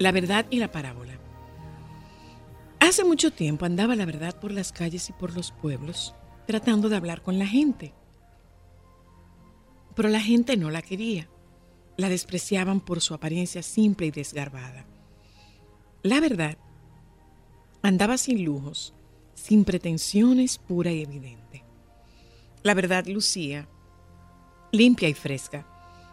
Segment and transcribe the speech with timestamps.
[0.00, 1.12] La verdad y la parábola.
[2.78, 6.14] Hace mucho tiempo andaba la verdad por las calles y por los pueblos,
[6.46, 7.92] tratando de hablar con la gente.
[9.94, 11.28] Pero la gente no la quería.
[11.98, 14.86] La despreciaban por su apariencia simple y desgarbada.
[16.02, 16.56] La verdad
[17.82, 18.94] andaba sin lujos,
[19.34, 21.62] sin pretensiones, pura y evidente.
[22.62, 23.68] La verdad lucía
[24.72, 25.66] limpia y fresca.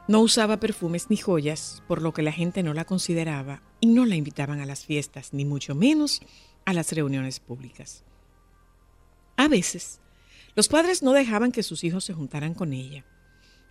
[0.07, 4.05] No usaba perfumes ni joyas, por lo que la gente no la consideraba y no
[4.05, 6.21] la invitaban a las fiestas, ni mucho menos
[6.63, 8.05] a las reuniones públicas.
[9.35, 9.99] A veces,
[10.55, 13.05] los padres no dejaban que sus hijos se juntaran con ella.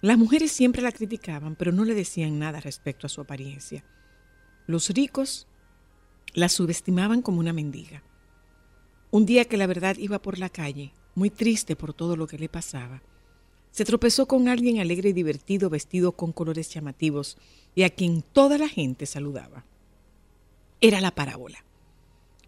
[0.03, 3.83] Las mujeres siempre la criticaban, pero no le decían nada respecto a su apariencia.
[4.67, 5.49] Los ricos
[6.35, 8.03] la subestimaban como una mendiga.
[9.11, 12.39] Un día que la verdad iba por la calle, muy triste por todo lo que
[12.39, 13.03] le pasaba,
[13.77, 17.37] se tropezó con alguien alegre y divertido vestido con colores llamativos
[17.75, 19.67] y a quien toda la gente saludaba
[20.81, 21.63] era la parábola.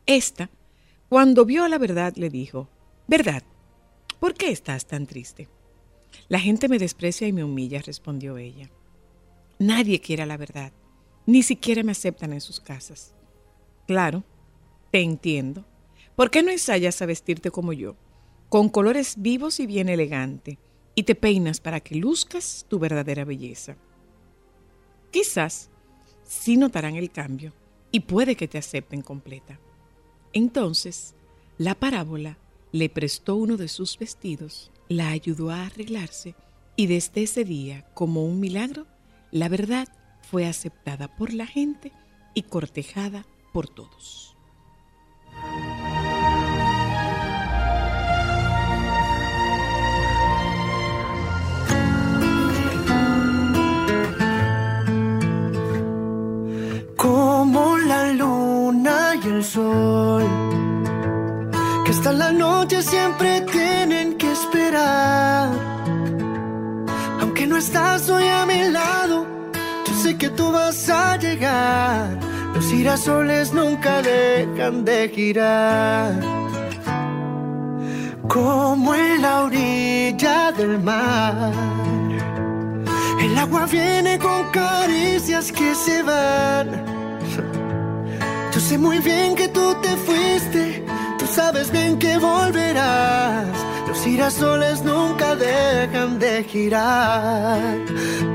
[0.07, 0.49] Esta,
[1.11, 2.71] cuando vio la verdad, le dijo,
[3.07, 3.43] Verdad,
[4.19, 5.51] ¿por qué estás tan triste?
[6.31, 8.71] La gente me desprecia y me humilla, respondió ella.
[9.59, 10.73] Nadie quiere la verdad,
[11.27, 13.13] ni siquiera me aceptan en sus casas.
[13.87, 14.25] Claro,
[14.91, 15.67] te entiendo.
[16.17, 17.97] ¿Por qué no ensayas a vestirte como yo,
[18.49, 20.59] con colores vivos y bien elegante,
[20.99, 23.77] y te peinas para que luzcas tu verdadera belleza?
[25.13, 25.71] Quizás
[26.25, 27.53] sí notarán el cambio
[27.93, 29.61] y puede que te acepten completa.
[30.33, 31.15] Entonces,
[31.57, 32.37] la parábola
[32.73, 36.35] le prestó uno de sus vestidos, la ayudó a arreglarse
[36.75, 38.89] y desde ese día, como un milagro,
[39.31, 39.87] la verdad
[40.29, 41.93] fue aceptada por la gente
[42.35, 44.28] y cortejada por todos.
[63.09, 65.51] Siempre tienen que esperar.
[67.21, 69.27] Aunque no estás hoy a mi lado,
[69.87, 72.19] yo sé que tú vas a llegar.
[72.55, 76.21] Los girasoles nunca dejan de girar.
[78.29, 81.53] Como en la orilla del mar.
[83.21, 86.89] El agua viene con caricias que se van
[88.59, 90.85] yo sé muy bien que tú te fuiste,
[91.39, 93.47] sabes bien que volverás.
[93.87, 97.61] Los girasoles nunca dejan de girar.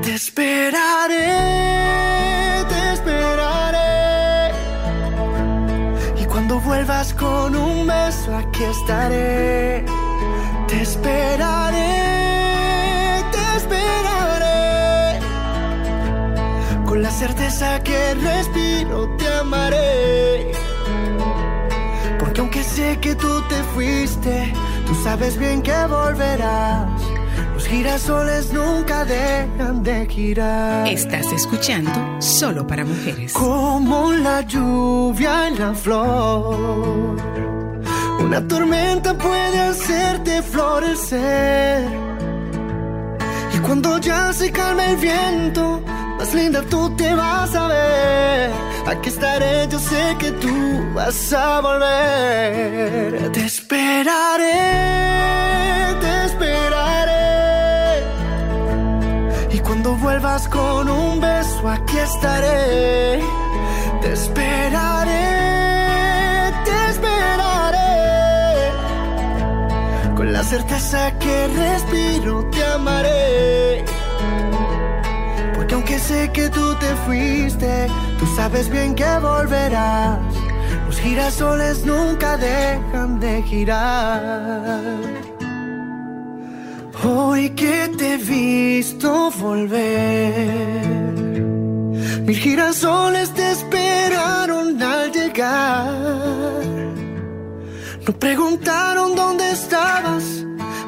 [0.02, 1.32] Te esperaré,
[2.72, 4.52] te esperaré.
[6.20, 9.84] Y cuando vuelvas con un beso, aquí estaré.
[10.68, 11.92] Te esperaré,
[13.34, 15.20] te esperaré.
[16.88, 20.63] Con la certeza que respiro, te amaré.
[22.34, 24.52] Porque aunque sé que tú te fuiste,
[24.88, 26.90] tú sabes bien que volverás.
[27.54, 30.88] Los girasoles nunca dejan de girar.
[30.88, 33.32] Estás escuchando Solo para Mujeres.
[33.34, 37.14] Como la lluvia en la flor.
[38.18, 41.88] Una tormenta puede hacerte florecer.
[43.54, 45.80] Y cuando ya se calma el viento,
[46.18, 48.50] más linda tú te vas a ver.
[48.86, 53.32] Aquí estaré, yo sé que tú vas a volver.
[53.32, 54.52] Te esperaré,
[56.00, 58.02] te esperaré.
[59.52, 63.22] Y cuando vuelvas con un beso, aquí estaré.
[64.02, 65.12] Te esperaré,
[66.66, 67.92] te esperaré.
[70.14, 73.84] Con la certeza que respiro, te amaré.
[75.86, 77.88] Aunque sé que tú te fuiste,
[78.18, 80.18] tú sabes bien que volverás.
[80.86, 84.80] Los girasoles nunca dejan de girar.
[87.04, 90.72] Hoy que te he visto volver,
[92.22, 95.92] mil girasoles te esperaron al llegar.
[98.06, 100.43] No preguntaron dónde estabas,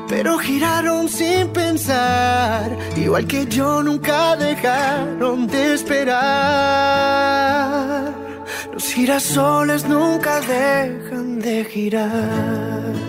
[0.08, 2.76] pero giraron sin pensar.
[2.96, 6.16] Igual que yo nunca dejaron de esperar.
[8.72, 13.05] Los girasoles nunca dejan de girar.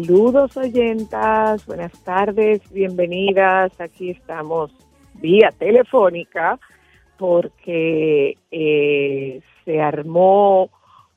[0.00, 1.66] Saludos oyentas.
[1.66, 2.62] Buenas tardes.
[2.72, 3.78] Bienvenidas.
[3.78, 4.70] Aquí estamos
[5.14, 6.58] vía telefónica
[7.18, 10.70] porque eh, se armó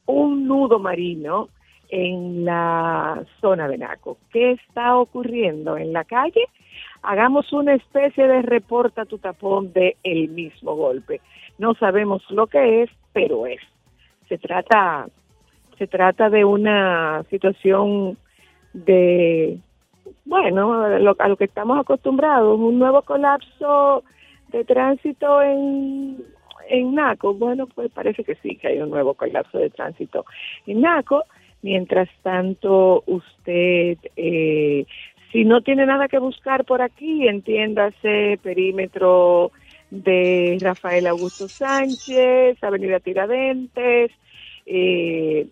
[0.05, 1.47] un nudo marino
[1.87, 4.17] en la zona de Naco.
[4.33, 6.43] ¿Qué está ocurriendo en la calle?
[7.03, 11.21] Hagamos una especie de reporta tu tapón de el mismo golpe.
[11.57, 13.61] No sabemos lo que es, pero es.
[14.27, 15.07] Se trata,
[15.77, 18.17] se trata de una situación
[18.73, 19.57] de,
[20.25, 24.03] bueno, lo- a lo que estamos acostumbrados, un nuevo colapso
[24.51, 26.17] de tránsito en,
[26.69, 27.33] en Naco.
[27.33, 30.25] Bueno, pues parece que sí, que hay un nuevo colapso de tránsito
[30.67, 31.23] en Naco.
[31.61, 34.85] Mientras tanto, usted, eh,
[35.31, 39.51] si no tiene nada que buscar por aquí, entiéndase perímetro
[39.89, 44.11] de Rafael Augusto Sánchez, Avenida Tiradentes,
[44.65, 45.47] eh,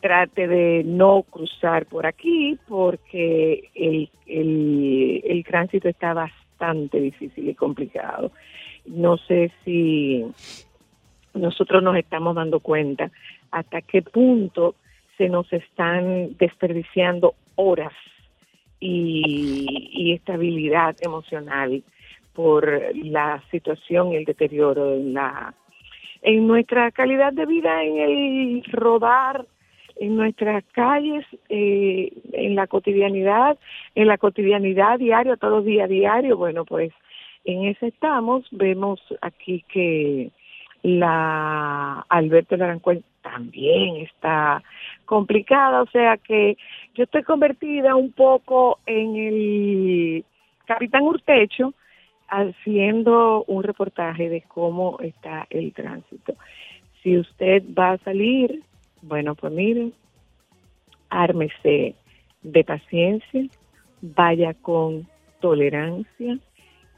[0.00, 7.54] trate de no cruzar por aquí porque el, el, el tránsito está bastante difícil y
[7.54, 8.32] complicado.
[8.86, 10.24] No sé si
[11.34, 13.10] nosotros nos estamos dando cuenta
[13.50, 14.74] hasta qué punto
[15.16, 17.92] se nos están desperdiciando horas
[18.80, 21.82] y, estabilidad emocional
[22.32, 25.54] por la situación y el deterioro en la
[26.22, 29.46] en nuestra calidad de vida, en el rodar,
[29.96, 33.58] en nuestras calles, eh, en la cotidianidad,
[33.94, 36.92] en la cotidianidad diaria, todos los días diario, bueno, pues
[37.44, 38.46] en eso estamos.
[38.50, 40.30] Vemos aquí que
[40.82, 44.62] la Alberto Larancuel también está
[45.04, 46.56] complicada, o sea que
[46.94, 50.24] yo estoy convertida un poco en el
[50.64, 51.74] Capitán Urtecho
[52.28, 56.34] haciendo un reportaje de cómo está el tránsito.
[57.02, 58.62] Si usted va a salir,
[59.02, 59.92] bueno, pues miren,
[61.08, 61.94] ármese
[62.42, 63.46] de paciencia,
[64.00, 65.06] vaya con
[65.40, 66.38] tolerancia,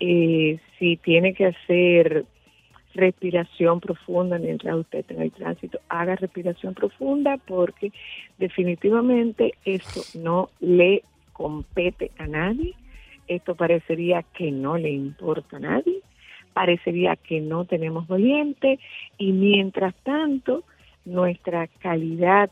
[0.00, 2.24] eh, si tiene que hacer
[2.94, 7.92] respiración profunda mientras usted está en el tránsito, haga respiración profunda porque
[8.38, 12.74] definitivamente esto no le compete a nadie,
[13.28, 16.00] esto parecería que no le importa a nadie,
[16.52, 18.78] parecería que no tenemos doliente
[19.16, 20.64] y mientras tanto
[21.04, 22.50] nuestra calidad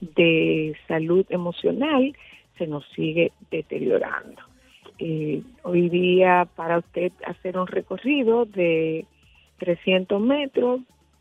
[0.00, 2.16] de salud emocional
[2.58, 4.42] se nos sigue deteriorando.
[4.98, 9.06] Eh, hoy día para usted hacer un recorrido de
[9.58, 10.80] 300 metros,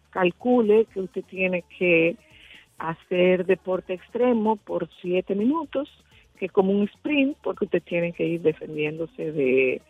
[0.10, 2.16] calcule que usted tiene que
[2.78, 5.90] hacer deporte extremo por 7 minutos,
[6.38, 9.82] que es como un sprint, porque usted tiene que ir defendiéndose de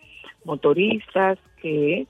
[0.43, 2.07] motoristas que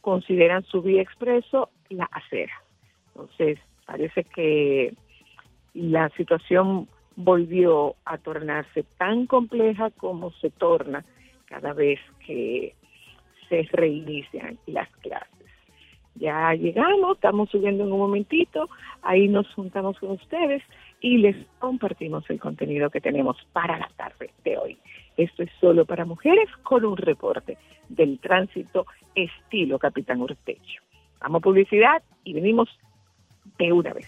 [0.00, 2.52] consideran su vía expreso la acera.
[3.08, 4.94] Entonces, Parece que
[5.74, 11.04] la situación volvió a tornarse tan compleja como se torna
[11.46, 12.74] cada vez que
[13.48, 15.28] se reinician las clases.
[16.16, 18.68] Ya llegamos, estamos subiendo en un momentito,
[19.02, 20.62] ahí nos juntamos con ustedes
[21.00, 24.78] y les compartimos el contenido que tenemos para la tarde de hoy.
[25.16, 30.82] Esto es solo para mujeres con un reporte del tránsito estilo Capitán Urtecho.
[31.20, 32.68] Vamos publicidad y venimos
[33.58, 34.06] de una vez.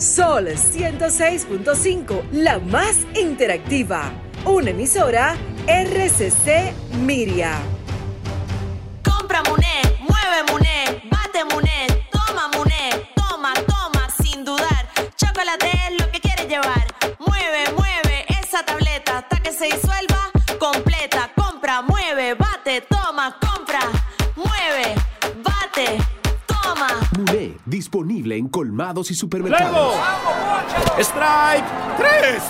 [0.00, 4.10] Sol 106.5, la más interactiva.
[4.46, 6.72] Una emisora RCC
[7.04, 7.60] Miria.
[9.04, 14.88] Compra Muné, mueve Muné, bate Muné, toma Muné, toma, toma, sin dudar.
[15.16, 16.86] Chocolate es lo que quieres llevar.
[17.18, 20.19] Mueve, mueve esa tableta hasta que se disuelva.
[21.70, 23.78] Compra, mueve, bate, toma, compra,
[24.34, 24.92] mueve,
[25.44, 25.98] bate,
[26.44, 26.88] toma.
[27.16, 29.94] Muné, disponible en colmados y supermercados.
[29.94, 30.98] ¡Luego!
[30.98, 31.64] ¡Strike!
[31.96, 32.42] ¡Tres!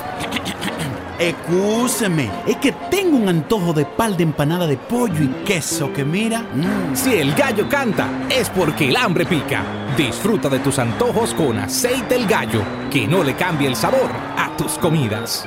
[1.19, 6.03] Excúseme, es que tengo un antojo de pal de empanada de pollo y queso que
[6.03, 6.41] mira.
[6.41, 9.63] mm, Si el gallo canta, es porque el hambre pica.
[9.99, 14.57] Disfruta de tus antojos con aceite el gallo, que no le cambie el sabor a
[14.57, 15.47] tus comidas.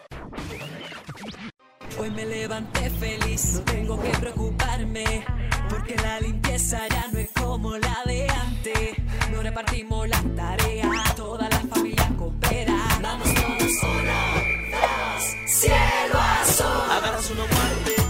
[2.01, 5.23] Hoy me levanté feliz, no tengo que preocuparme,
[5.69, 8.97] porque la limpieza ya no es como la de antes.
[9.31, 12.73] No repartimos las tareas, toda la familia coopera.
[13.03, 16.91] Vamos todos solas, cielo azul.
[16.91, 18.05] Agarras unos guantes,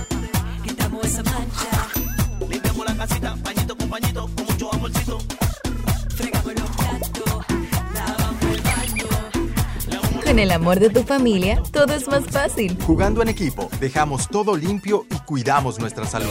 [0.63, 1.88] quitamos esa mancha.
[2.50, 5.17] Limpiamos la casita, pañito con pañito, con mucho amorcito.
[10.31, 12.77] Con el amor de tu familia, todo es más fácil.
[12.88, 16.29] Jugando en equipo, dejamos todo limpio y cuidamos nuestra salud.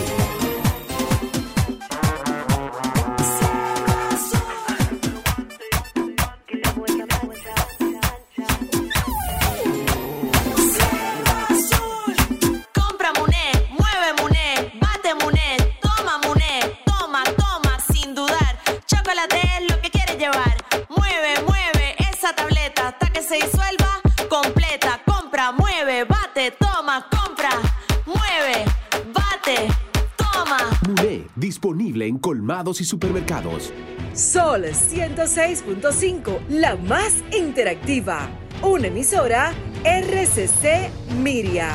[31.90, 33.72] Disponible en colmados y supermercados.
[34.14, 38.28] Sol 106.5, la más interactiva.
[38.62, 39.52] Una emisora
[39.84, 40.90] RCC
[41.22, 41.70] Miria.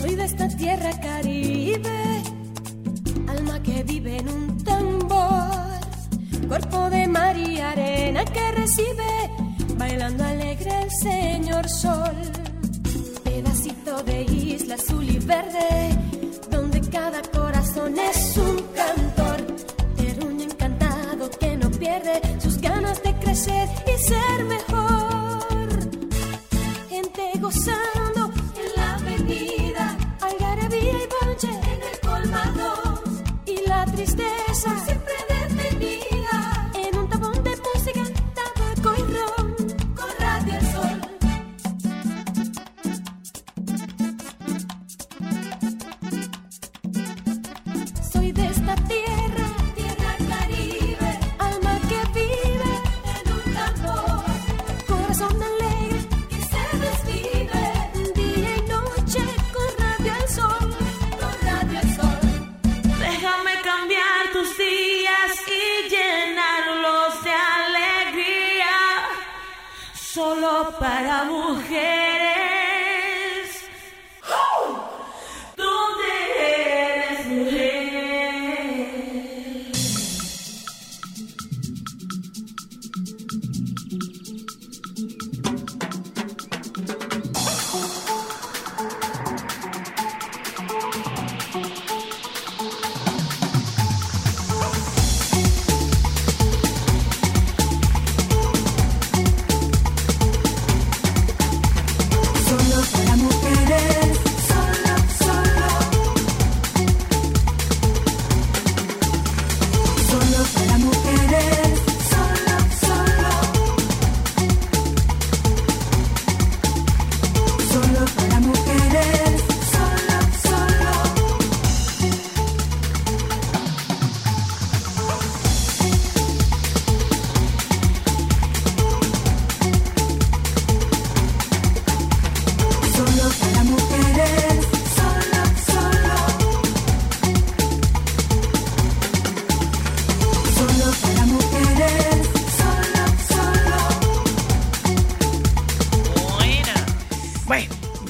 [0.00, 2.22] Soy de esta tierra caribe,
[3.28, 5.50] alma que vive en un tambor,
[6.48, 9.30] cuerpo de mar y arena que recibe,
[9.78, 12.16] bailando alegre el señor sol,
[13.24, 16.11] pedacito de isla azul y verde,
[16.50, 19.56] donde cada corazón es un cantor,
[19.96, 25.68] terruño encantado que no pierde sus ganas de crecer y ser mejor.
[26.88, 27.91] Gente gozando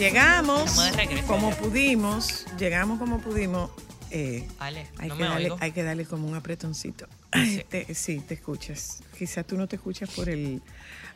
[0.03, 0.77] llegamos
[1.27, 3.71] como pudimos, llegamos como pudimos.
[4.11, 5.57] eh, Ale, hay, no que me darle, oigo.
[5.61, 7.07] hay que darle como un apretoncito.
[7.71, 9.03] Te- sí, te escuchas.
[9.17, 10.61] Quizás tú no te escuchas por el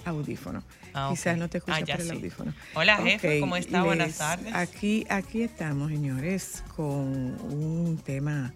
[0.05, 0.63] audífono.
[0.95, 2.13] Ah, Quizás no te escuchas Ah, por el sí.
[2.15, 2.55] audífono.
[2.75, 3.83] Hola, jefe, ¿cómo está?
[3.83, 4.55] Buenas tardes.
[4.55, 6.97] Aquí, aquí estamos, señores, con
[7.53, 8.55] un tema.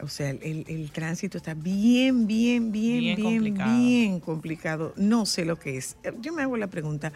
[0.00, 3.78] O sea, el, el tránsito está bien, bien, bien, Bien bien, complicado.
[3.78, 4.94] bien complicado.
[4.96, 5.96] No sé lo que es.
[6.20, 7.12] Yo me hago la pregunta.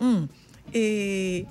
[0.00, 0.24] mm,
[0.74, 1.46] eh,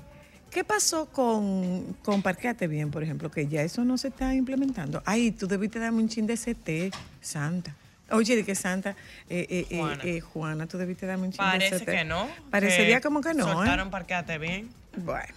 [0.58, 3.30] ¿Qué pasó con, con Parqueate Bien, por ejemplo?
[3.30, 5.00] Que ya eso no se está implementando.
[5.06, 7.76] Ay, tú debiste darme un chin de CT, Santa.
[8.10, 8.96] Oye, de que Santa,
[9.30, 10.02] eh, eh, eh, Juana.
[10.02, 11.90] eh, Juana, tú debiste darme un chin Parece de CT.
[11.92, 12.26] que no.
[12.50, 13.44] Parecería como que no.
[13.44, 14.68] Soltaron parqueate bien.
[14.96, 15.32] Bueno.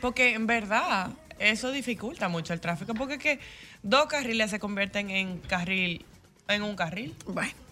[0.00, 1.10] Porque en verdad
[1.40, 2.94] eso dificulta mucho el tráfico.
[2.94, 3.40] Porque es que
[3.82, 6.04] dos carriles se convierten en carril,
[6.46, 7.16] en un carril.
[7.26, 7.65] Bueno.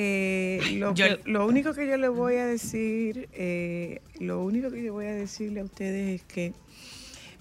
[0.00, 4.70] Eh, lo, Yo- que- lo único que yo le voy a decir, eh, lo único
[4.70, 6.52] que yo voy a decirle a ustedes es que,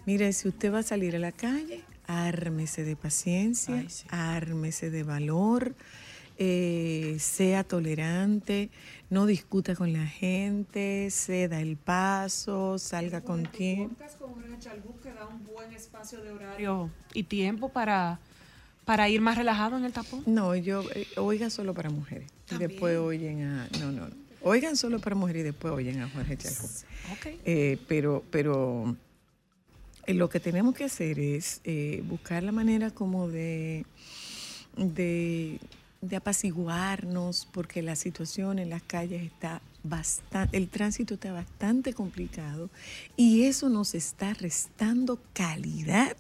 [0.07, 5.75] mire, si usted va a salir a la calle, ármese de paciencia, ármese de valor,
[6.39, 8.71] eh, sea tolerante,
[9.11, 13.95] no discuta con la gente, ceda el paso, salga con tiempo.
[14.19, 18.19] con Rachel que da un buen espacio de horario y tiempo para,
[18.87, 20.23] para ir más relajado en el tapón.
[20.25, 22.31] No, yo, eh, oiga solo para mujeres.
[22.49, 23.67] Y después oyen a.
[23.81, 24.07] No, no.
[24.07, 24.15] no.
[24.43, 26.63] Oigan solo para mujeres y después oyen a Jorge Chalco.
[27.11, 27.25] Ok.
[27.43, 28.95] Eh, pero, pero
[30.05, 33.85] eh, lo que tenemos que hacer es eh, buscar la manera como de,
[34.77, 35.59] de,
[35.99, 42.69] de apaciguarnos, porque la situación en las calles está bastante, el tránsito está bastante complicado
[43.17, 46.15] y eso nos está restando calidad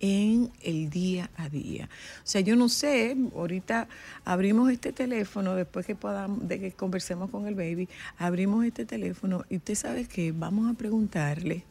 [0.00, 1.88] en el día a día.
[2.18, 3.88] O sea, yo no sé, ahorita
[4.24, 9.44] abrimos este teléfono, después que podamos, de que conversemos con el baby, abrimos este teléfono
[9.48, 11.64] y usted sabe que vamos a preguntarle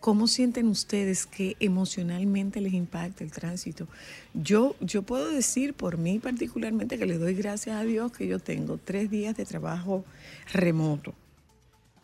[0.00, 3.88] cómo sienten ustedes que emocionalmente les impacta el tránsito.
[4.34, 8.38] Yo, yo puedo decir por mí particularmente que le doy gracias a Dios que yo
[8.38, 10.04] tengo tres días de trabajo
[10.52, 11.14] remoto.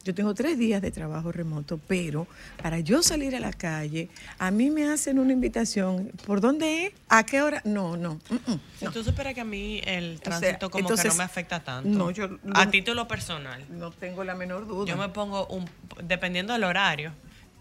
[0.04, 2.26] Yo tengo tres días de trabajo remoto, pero
[2.62, 6.12] para yo salir a la calle, a mí me hacen una invitación.
[6.26, 6.92] ¿Por dónde es?
[7.08, 7.62] ¿A qué hora?
[7.64, 8.14] No, no.
[8.28, 8.92] mm, no.
[8.92, 11.60] Tú superas que a mí el O sea, tránsito como que entonces, no me afecta
[11.60, 11.88] tanto.
[11.88, 13.64] no, yo- a lo- título personal.
[13.70, 14.90] No tengo la menor duda.
[14.90, 15.64] Yo me pongo un,
[16.02, 17.12] dependiendo del horario,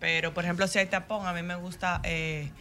[0.02, 2.52] pero por ejemplo si hay tapón, a mí me gusta eh,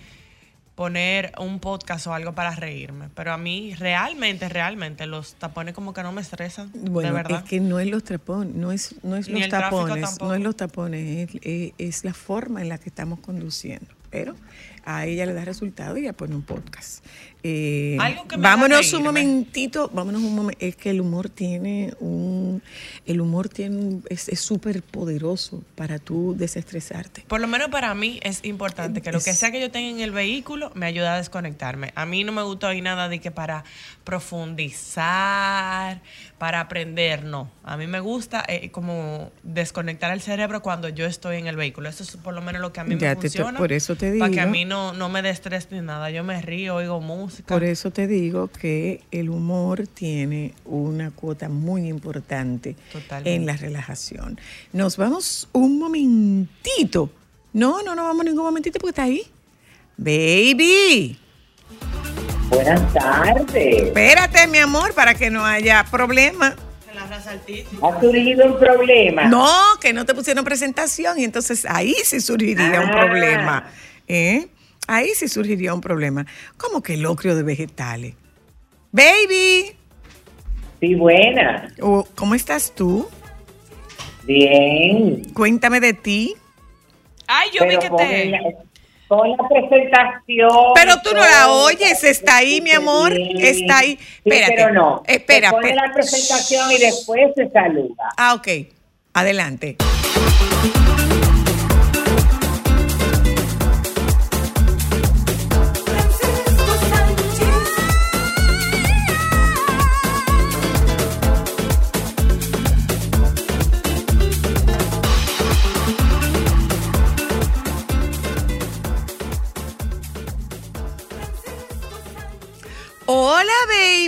[0.82, 3.08] poner un podcast o algo para reírme.
[3.14, 7.38] Pero a mí realmente, realmente los tapones como que no me estresan, Bueno, de verdad.
[7.44, 10.56] es que no es los tapones, no es, no es los tapones, no es los
[10.56, 13.86] tapones, es, es- es la forma en la que estamos conduciendo.
[14.10, 14.34] Pero
[14.84, 17.04] a ella le da resultado y ella pone un podcast.
[17.44, 20.64] Eh, Algo que me vámonos un momentito, vámonos un momento.
[20.64, 22.62] Es que el humor tiene un,
[23.04, 27.24] el humor tiene un- es súper poderoso para tú desestresarte.
[27.26, 29.98] Por lo menos para mí es importante que lo que sea que yo tenga en
[30.00, 31.92] el vehículo me ayude a desconectarme.
[31.96, 33.64] A mí no me gusta oír nada de que para
[34.04, 36.00] profundizar,
[36.38, 37.50] para aprender, no.
[37.64, 41.88] A mí me gusta eh, como desconectar el cerebro cuando yo estoy en el vehículo.
[41.88, 43.58] Eso es por lo menos lo que a mí Ya me te funciona.
[43.58, 44.52] por eso te Para que a digo.
[44.52, 46.10] mí no, no me dé estrés ni nada.
[46.10, 47.46] Yo me río, oigo música.
[47.54, 53.34] Por eso te digo que el humor tiene una cuota muy importante Totalmente.
[53.34, 54.40] en la relajación.
[54.72, 57.10] Nos vamos un momentito.
[57.52, 59.22] No, no, no vamos ningún momentito porque está ahí.
[59.96, 61.18] Baby.
[62.48, 63.82] Buenas tardes.
[63.84, 66.54] Espérate, mi amor, para que no haya problema.
[67.82, 69.24] ¿Ha surgido un problema?
[69.24, 69.48] No,
[69.80, 72.92] que no te pusieron presentación y entonces ahí sí surgiría un Ah.
[72.92, 73.66] problema.
[74.08, 74.48] ¿eh?
[74.88, 76.26] Ahí sí surgiría un problema.
[76.56, 78.14] ¿Cómo que locrio de vegetales?
[78.90, 79.76] Baby.
[80.80, 81.72] Sí, buena.
[81.80, 83.08] Oh, ¿Cómo estás tú?
[84.24, 85.22] Bien.
[85.34, 86.34] Cuéntame de ti.
[87.26, 88.26] Ay, yo Pero vi que te...
[88.30, 88.38] la-
[89.08, 90.48] Pon la presentación.
[90.74, 93.98] Pero tú no la oyes, está ahí, mi amor, está ahí.
[93.98, 94.54] Sí, Espérate.
[94.56, 95.02] pero no.
[95.06, 98.08] Espera, Se pone la presentación y después se saluda.
[98.16, 98.48] Ah, ok.
[99.12, 99.76] Adelante.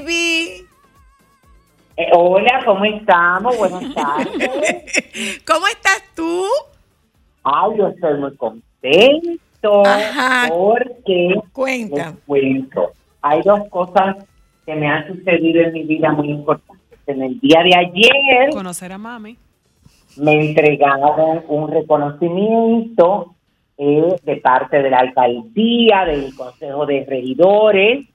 [0.04, 0.66] Baby.
[1.96, 3.56] Eh, hola, ¿cómo estamos?
[3.56, 5.42] Buenas tardes.
[5.46, 6.44] ¿Cómo estás tú?
[7.44, 10.48] Ay, yo estoy muy contento Ajá.
[10.48, 12.14] porque Cuenta.
[12.26, 12.90] cuento.
[13.22, 14.16] Hay dos cosas
[14.66, 16.98] que me han sucedido en mi vida muy importantes.
[17.06, 19.36] En el día de ayer Conocer a mami.
[20.16, 23.34] me entregaron un reconocimiento
[23.76, 28.06] eh, de parte de la alcaldía, del Consejo de Regidores.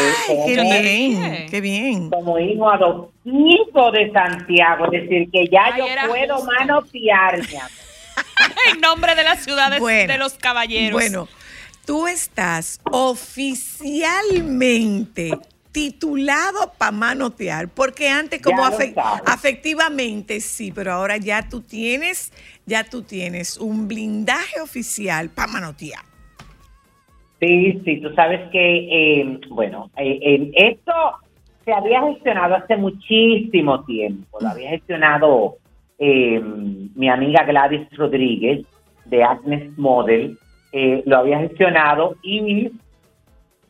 [0.00, 2.10] Eh, qué como- bien, qué bien.
[2.10, 6.50] Como hijo adoptivo de Santiago, es decir, que ya Ay, yo puedo justo.
[6.58, 7.70] manotear, mi amor.
[8.74, 10.92] en nombre de las ciudades Bueno, de los caballeros.
[10.92, 11.28] Bueno,
[11.86, 15.30] tú estás oficialmente
[15.72, 19.22] titulado para manotear, porque antes como afe- sabes.
[19.26, 22.32] afectivamente sí, pero ahora ya tú tienes,
[22.66, 26.02] ya tú tienes un blindaje oficial para manotear.
[27.40, 30.92] Sí, sí, tú sabes que, eh, bueno, eh, eh, esto
[31.64, 35.56] se había gestionado hace muchísimo tiempo, lo había gestionado
[35.98, 36.40] eh,
[36.94, 38.66] mi amiga Gladys Rodríguez
[39.06, 40.38] de Agnes Model,
[40.72, 42.70] eh, lo había gestionado y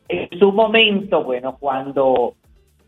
[0.07, 2.33] en su momento, bueno, cuando,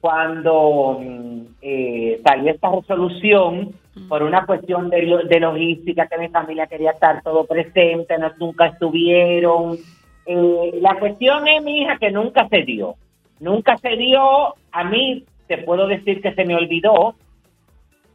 [0.02, 3.72] cuando mm, eh, salió esta resolución,
[4.10, 8.68] por una cuestión de, de logística, que mi familia quería estar todo presente, no, nunca
[8.68, 9.78] estuvieron.
[10.26, 12.96] Eh, la cuestión es, mi hija, que nunca se dio.
[13.40, 14.56] Nunca se dio.
[14.72, 17.16] A mí, te puedo decir que se me olvidó.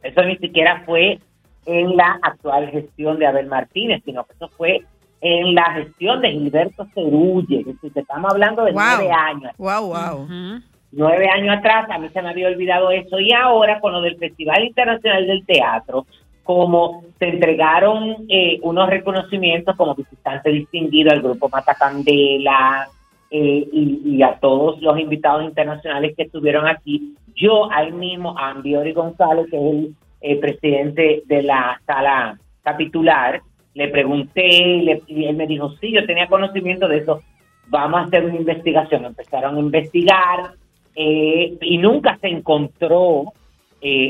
[0.01, 1.19] Eso ni siquiera fue
[1.65, 4.81] en la actual gestión de Abel Martínez, sino que eso fue
[5.21, 7.59] en la gestión de Gilberto Cerulle.
[7.59, 8.81] Es decir, que estamos hablando de Wow.
[8.81, 10.27] nueve años Wow, wow.
[10.91, 14.17] nueve años atrás, a mí se me había olvidado eso, y ahora con lo del
[14.17, 16.05] Festival Internacional del Teatro,
[16.49, 22.87] como se entregaron eh, unos reconocimientos como visitante distinguido al grupo Matacandela
[23.29, 28.93] eh, y, a todos los invitados internacionales que estuvieron aquí, yo ahí mismo, a Ambiori
[28.93, 33.43] González, que es el eh, presidente de la sala capitular,
[33.75, 37.21] le pregunté y, le- y él me dijo, sí, yo tenía conocimiento de eso,
[37.67, 39.05] vamos a hacer una investigación.
[39.05, 40.53] Empezaron a investigar
[40.95, 43.33] eh, y nunca se encontró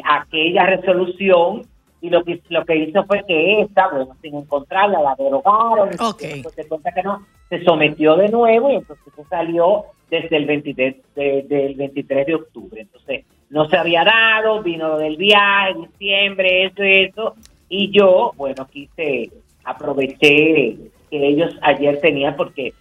[0.05, 1.63] aquella resolución
[2.01, 5.89] y lo que lo que hizo fue que esta, bueno, sin encontrarla, la derogaron.
[5.99, 6.21] Ok.
[6.55, 10.95] Se cuenta que no, se sometió de nuevo y entonces se salió desde el 23
[11.15, 12.81] de, del 23 de octubre.
[12.81, 17.35] Entonces, no se había dado, vino lo del viaje, diciembre, eso, eso,
[17.67, 19.29] y yo, bueno, quise,
[19.63, 20.77] aproveché
[21.09, 22.73] que ellos ayer tenían, porque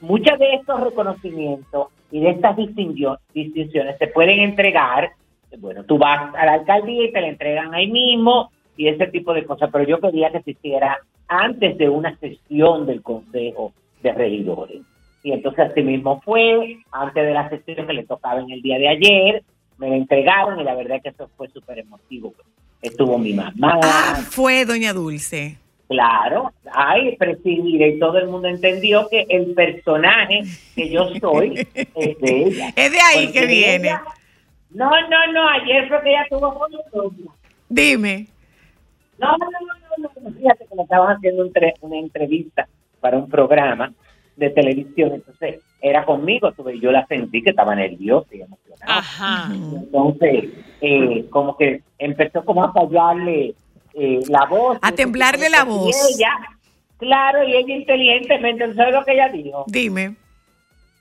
[0.00, 5.12] muchos de estos reconocimientos y de estas distincio- distinciones se pueden entregar,
[5.58, 9.32] bueno, tú vas a la alcaldía y te la entregan ahí mismo y ese tipo
[9.34, 14.12] de cosas, pero yo quería que se hiciera antes de una sesión del Consejo de
[14.12, 14.80] Regidores.
[15.22, 18.78] Y entonces así mismo fue, antes de la sesión que le tocaba en el día
[18.78, 19.42] de ayer,
[19.78, 22.34] me la entregaron y la verdad es que eso fue súper emotivo.
[22.80, 25.56] Estuvo mi mamá, Ah, fue Doña Dulce.
[25.88, 30.40] Claro, ay, presidir y todo el mundo entendió que el personaje
[30.74, 32.72] que yo soy es de ella.
[32.74, 33.88] Es de ahí que viene.
[33.88, 34.02] ella-
[34.70, 36.72] no, no, no, ayer fue que ella tuvo con.
[37.68, 38.26] Dime.
[39.18, 39.58] No, no, no,
[39.98, 42.66] no, no, fíjate que le estaban haciendo un tre- una entrevista
[43.00, 43.92] para un programa
[44.36, 48.98] de televisión, entonces era conmigo, tuve- yo la sentí que estaba nerviosa y emocionada.
[48.98, 49.48] Ajá.
[49.52, 50.44] Entonces,
[50.80, 53.54] eh, como que empezó como a fallarle
[53.94, 54.78] eh, la voz.
[54.80, 55.94] A temblarle la voz.
[55.94, 56.30] Y ella,
[56.98, 59.64] claro, y ella inteligentemente, ¿sabes lo que ella dijo?
[59.66, 60.16] Dime.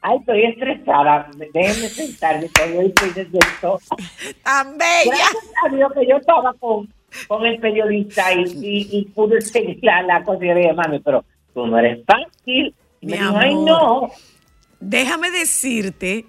[0.02, 3.80] Ay, estoy estresada, déjenme sentarme, estoy hoy estoy desde esto.
[4.43, 5.06] Tan bella.
[5.06, 6.91] Gracias a Dios que yo estaba con,
[7.28, 11.00] con el periodista y, y, y pude seguir la, la cosa y le dije, mami,
[11.00, 12.74] pero tú no eres fácil.
[13.02, 14.12] Y Mi me dijo, ay, no.
[14.80, 16.26] Déjame decirte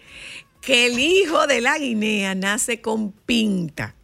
[0.61, 3.95] que el hijo de la Guinea nace con pinta.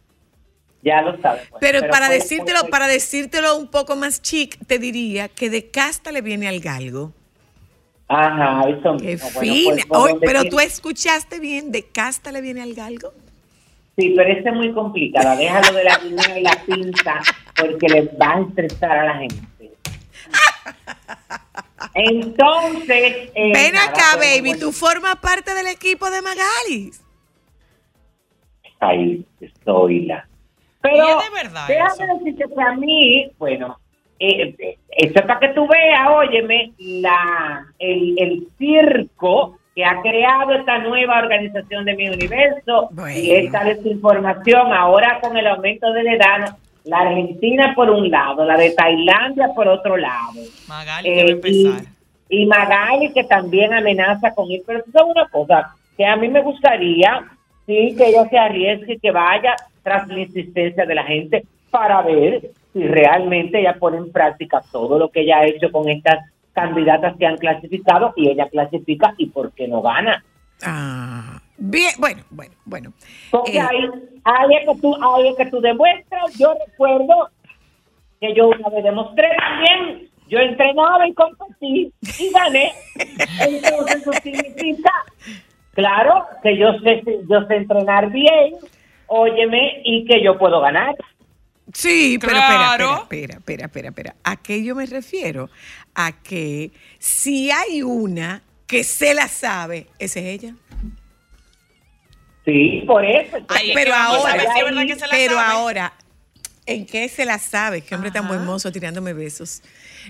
[0.81, 1.47] Ya lo sabes.
[1.49, 6.11] pues, Pero, para decírtelo, para decírtelo un poco más chic, te diría que de casta
[6.11, 7.13] le viene al galgo.
[8.07, 9.29] Ajá, eso Qué mismo.
[9.35, 13.13] Bueno, pues, pero quiera- tú escuchaste bien, de casta le viene al galgo.
[13.99, 15.35] Sí, pero esa es muy complicada.
[15.35, 17.21] Déjalo de la línea y la pinta
[17.59, 19.49] porque les va a estresar a la gente.
[21.93, 23.29] Entonces.
[23.35, 27.03] eh, Ven acá, pues, baby, bueno, tú formas parte del equipo de Magalis.
[28.79, 30.25] Ahí estoy la.
[30.81, 31.19] Pero.
[31.19, 33.77] Es de verdad Déjame decirte que a mí, bueno,
[34.19, 40.01] eh, eh, eso es para que tú veas, óyeme, la, el, el circo que ha
[40.01, 46.05] creado esta nueva organización de mi universo y esta desinformación ahora con el aumento del
[46.05, 50.33] edad, la Argentina por un lado, la de Tailandia por otro lado.
[50.67, 51.81] Magali, Eh, empezar.
[52.27, 56.17] Y, y Magali que también amenaza con ir, pero tú sabes una cosa, que a
[56.17, 57.23] mí me gustaría,
[57.65, 62.51] sí, que ella se arriesgue, que vaya tras la insistencia de la gente para ver
[62.73, 66.19] si realmente ella pone en práctica todo lo que ella ha hecho con estas
[66.53, 70.23] candidatas que han clasificado y ella clasifica y por qué no gana.
[70.63, 72.93] Ah, bien, bueno, bueno, bueno.
[73.31, 73.89] Porque Eh, ahí,
[74.23, 77.29] ahí es que tú, ahí es que tú demuestras, yo recuerdo
[78.19, 80.09] que yo una vez demostré también.
[80.27, 82.71] Yo entrenaba y competí y gané.
[83.39, 84.91] Entonces eso significa,
[85.73, 88.53] claro, que yo sé, yo sé entrenar bien,
[89.07, 90.95] óyeme, y que yo puedo ganar.
[91.73, 92.95] Sí, pero Claro.
[93.03, 94.15] espera, espera, espera, espera, espera.
[94.23, 95.49] ¿A qué yo me refiero?
[96.01, 100.53] A que si hay una que se la sabe, esa es ella.
[102.45, 103.35] Sí, por eso.
[103.49, 105.51] Ay, pero ahora, ver si es verdad que se la pero sabe.
[105.51, 105.93] ahora,
[106.65, 107.81] ¿en qué se la sabe?
[107.81, 109.61] Qué hombre tan buen mozo tirándome besos.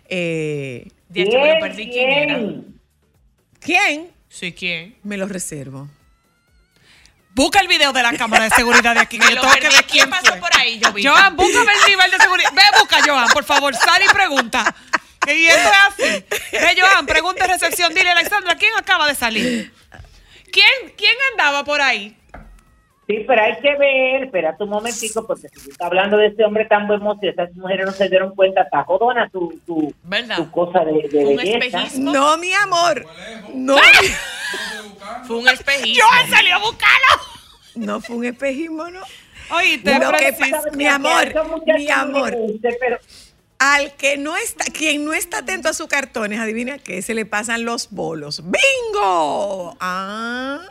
[0.07, 1.89] Eh, yo me lo perdí.
[1.89, 2.39] ¿Quién era?
[3.59, 4.11] ¿Quién?
[4.29, 4.95] Sí, ¿quién?
[5.03, 5.89] Me lo reservo.
[7.33, 9.55] Busca el video de la cámara de seguridad de aquí, que Me yo lo tengo
[9.55, 10.39] que ver ¿Quién pasó fue.
[10.39, 10.79] por ahí?
[11.03, 12.49] Joan, búscame el nivel de seguridad.
[12.53, 14.75] Ve, busca, Joan, por favor, sal y pregunta.
[15.35, 16.25] Y esto es así.
[16.51, 17.93] Ve, Joan, pregunta en recepción.
[17.93, 19.71] Dile, Alexandra, ¿quién acaba de salir?
[20.51, 22.15] ¿Quién, quién andaba por ahí?
[23.07, 26.43] Sí, pero hay que ver, espérate un momentico, porque si tú estás hablando de ese
[26.45, 29.91] hombre tan buen mozo y esas mujeres no se dieron cuenta, está jodona tu, tu,
[30.35, 31.57] tu cosa de, de Un belleza.
[31.81, 32.11] espejismo.
[32.13, 33.05] No, mi amor.
[33.55, 33.77] No,
[35.25, 36.03] Fue un espejismo.
[36.07, 37.23] Joan salió a buscarlo.
[37.75, 39.01] no fue un espejismo, ¿no?
[39.51, 41.25] Oíste, Lo que Francis, pasa- mi amor,
[41.65, 42.37] mi no amor.
[42.79, 42.99] pero
[43.59, 47.25] Al que no está, quien no está atento a sus cartones, adivina qué, se le
[47.25, 48.41] pasan los bolos.
[48.43, 49.75] ¡Bingo!
[49.81, 50.61] Ah.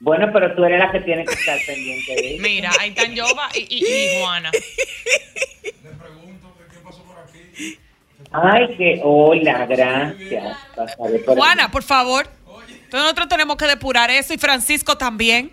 [0.00, 2.42] Bueno, pero tú eres la que tiene que estar pendiente de eso.
[2.42, 4.50] Mira, ahí están Jova y, y- y Juana.
[8.32, 10.56] Ay, que hola, gracias.
[10.96, 11.24] Por aquí.
[11.26, 12.28] Juana, por favor.
[12.68, 15.52] Entonces nosotros tenemos que depurar eso y Francisco también.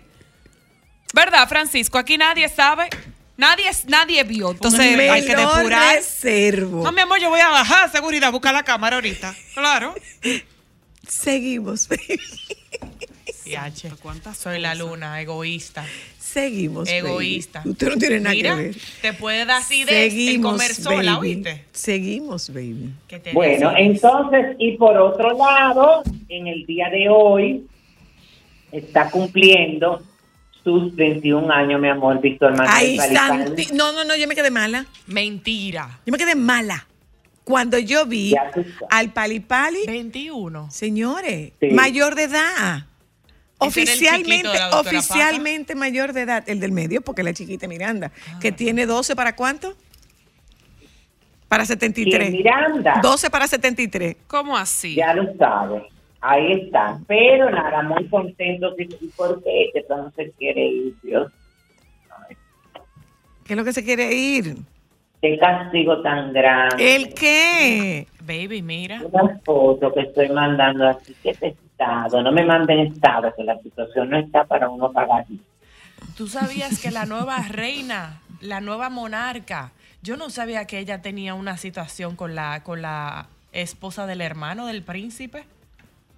[1.12, 1.98] ¿Verdad, Francisco?
[1.98, 2.88] Aquí nadie sabe.
[3.38, 4.50] Nadie, nadie vio.
[4.50, 5.94] Entonces Me hay que depurar.
[5.94, 6.82] reservo.
[6.82, 9.32] No, mi amor, yo voy a bajar seguridad, buscar la cámara ahorita.
[9.54, 9.94] Claro.
[11.08, 12.20] Seguimos, baby.
[13.46, 13.90] Yache.
[14.36, 15.86] Soy la luna, egoísta.
[16.18, 16.88] Seguimos.
[16.88, 16.98] baby.
[16.98, 17.62] Egoísta.
[17.64, 18.76] Usted no tiene nada Mira, que ver.
[19.02, 21.28] te puede dar en Seguimos, comer sola, baby.
[21.34, 21.64] ¿oíste?
[21.72, 22.92] Seguimos, baby.
[23.32, 27.66] Bueno, entonces, y por otro lado, en el día de hoy
[28.72, 30.02] está cumpliendo
[30.68, 32.98] sus 21 años, mi amor, Víctor Manuel Ay.
[32.98, 33.68] Santi.
[33.72, 34.84] No, no, no, yo me quedé mala.
[35.06, 36.00] Mentira.
[36.04, 36.86] Yo me quedé mala.
[37.44, 38.34] Cuando yo vi
[38.90, 40.70] al Pali Pali, 21.
[40.70, 41.68] señores, Sí.
[41.70, 42.84] mayor de edad.
[43.56, 48.38] Oficialmente, de oficialmente mayor de edad, el del medio, porque la chiquita Miranda, Ah.
[48.38, 49.74] que tiene 12 para cuánto?
[51.48, 52.28] Para 73.
[52.28, 53.00] ¿Quién, Miranda?
[53.02, 54.16] 12 para 73.
[54.26, 54.94] ¿Cómo así?
[54.94, 55.82] Ya lo sabes.
[56.20, 56.98] Ahí está.
[57.06, 58.74] Pero nada, muy contento.
[58.78, 59.70] ¿Y por qué?
[59.72, 61.32] Que no se quiere ir, Dios.
[63.44, 64.56] ¿Qué es lo que se quiere ir?
[65.22, 66.96] Qué castigo tan grande.
[66.96, 68.06] ¿El qué?
[68.20, 69.00] Baby, mira.
[69.10, 71.14] Una foto que estoy mandando así.
[71.22, 72.22] ¿Qué te estado?
[72.22, 75.24] No me manden estado, que la situación no está para uno pagar.
[76.16, 81.34] Tú sabías que la nueva reina, la nueva monarca, yo no sabía que ella tenía
[81.34, 85.44] una situación con la, con la esposa del hermano del príncipe.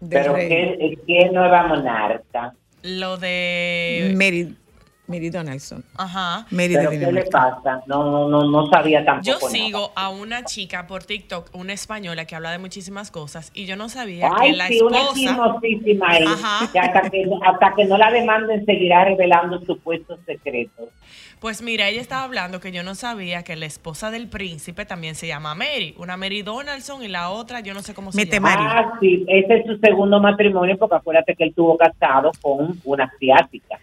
[0.00, 0.48] Del Pero rey.
[0.48, 2.54] ¿qué, qué nueva monarca?
[2.82, 4.14] Lo de.
[5.10, 5.84] Mary Donaldson.
[5.96, 6.46] Ajá.
[6.50, 7.82] Mary ¿Pero qué le pasa?
[7.86, 9.50] No, no, no, no sabía tampoco Yo nada.
[9.50, 13.76] sigo a una chica por TikTok, una española que habla de muchísimas cosas, y yo
[13.76, 15.14] no sabía Ay, que la sí, una esposa.
[15.20, 16.68] chismosísima ahí, Ajá.
[16.72, 20.88] que hasta, que, hasta que no la demanden seguirá revelando supuestos secretos.
[21.40, 25.14] Pues mira, ella estaba hablando que yo no sabía que la esposa del príncipe también
[25.14, 25.94] se llama Mary.
[25.98, 28.54] Una Mary Donaldson y la otra, yo no sé cómo se Mete llama.
[28.56, 28.64] Mari.
[28.68, 33.04] Ah, sí, ese es su segundo matrimonio, porque acuérdate que él tuvo casado con una
[33.04, 33.78] asiática.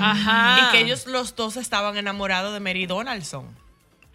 [0.00, 0.68] Ajá.
[0.68, 3.46] Y que ellos los dos estaban enamorados de Mary Donaldson.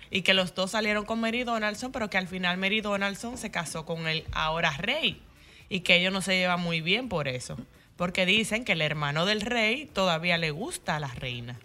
[0.10, 3.52] Y que los dos salieron con Mary Donaldson, pero que al final Mary Donaldson se
[3.52, 5.22] casó con el ahora rey.
[5.70, 7.58] Y que ellos no se llevan muy bien por eso.
[7.98, 11.58] Porque dicen que el hermano del rey todavía le gusta a la reina.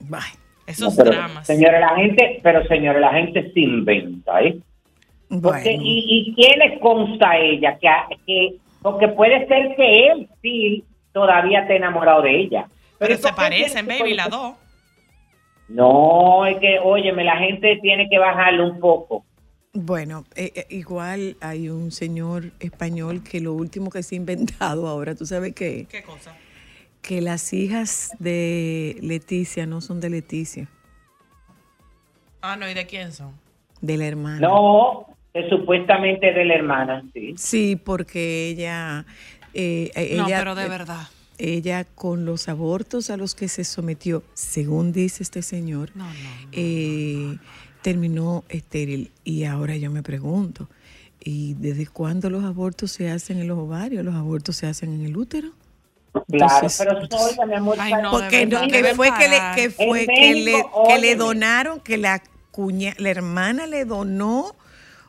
[0.00, 0.20] Bye.
[0.66, 1.46] Esos No, pero, dramas.
[1.46, 4.58] Señora, la gente, pero señora, la gente se inventa, ¿eh?
[5.28, 5.40] Porque,
[5.76, 5.82] Bueno.
[5.82, 7.78] y, ¿Y qué le consta a ella?
[7.80, 12.68] Que, que, porque puede ser que él sí todavía esté enamorado de ella.
[12.98, 14.54] Pero ¿y se parecen, baby, las dos.
[15.68, 19.24] No, es que, óyeme, la gente tiene que bajarle un poco.
[19.72, 24.88] Bueno, eh, eh, igual hay un señor español que lo último que se ha inventado
[24.88, 25.86] ahora, ¿tú sabes qué?
[25.88, 26.36] ¿Qué cosa?
[27.02, 30.68] Que las hijas de Leticia no son de Leticia,
[32.42, 33.32] Ah, no, ¿y de quién son?
[33.80, 34.40] de la hermana.
[34.40, 37.34] No, que supuestamente es de la hermana, sí.
[37.36, 39.06] Sí, porque ella...
[39.54, 41.08] eh, eh, No, ella- pero de eh, verdad.
[41.38, 46.12] Ella con los abortos a los que se sometió, según dice este señor, No, no.
[46.52, 47.38] eh,
[47.82, 49.10] terminó estéril.
[49.24, 50.68] Y ahora yo me pregunto,
[51.18, 54.04] ¿y desde cuándo los abortos se hacen en los ovarios?
[54.04, 55.52] ¿Los abortos se hacen en el útero?
[56.28, 57.76] Claro, Entonces- pero soy, mi amor.
[57.80, 60.64] Ay, no, Porque no, que fue que le, que fue En que le,
[61.00, 64.54] que donaron, que la cuña, la hermana le donó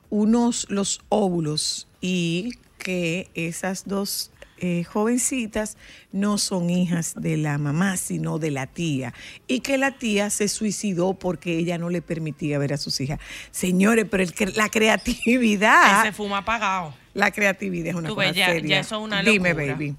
[0.09, 4.30] unos los óvulos y que esas dos
[4.63, 5.75] eh, jovencitas
[6.11, 9.13] no son hijas de la mamá, sino de la tía.
[9.47, 13.19] Y que la tía se suicidó porque ella no le permitía ver a sus hijas.
[13.51, 16.03] Señores, pero el la creatividad...
[16.03, 16.93] Se fuma apagado.
[17.13, 18.69] La creatividad es una Tú cosa ves, ya- seria.
[18.69, 19.73] ya eso es una Dime, locura.
[19.73, 19.95] baby.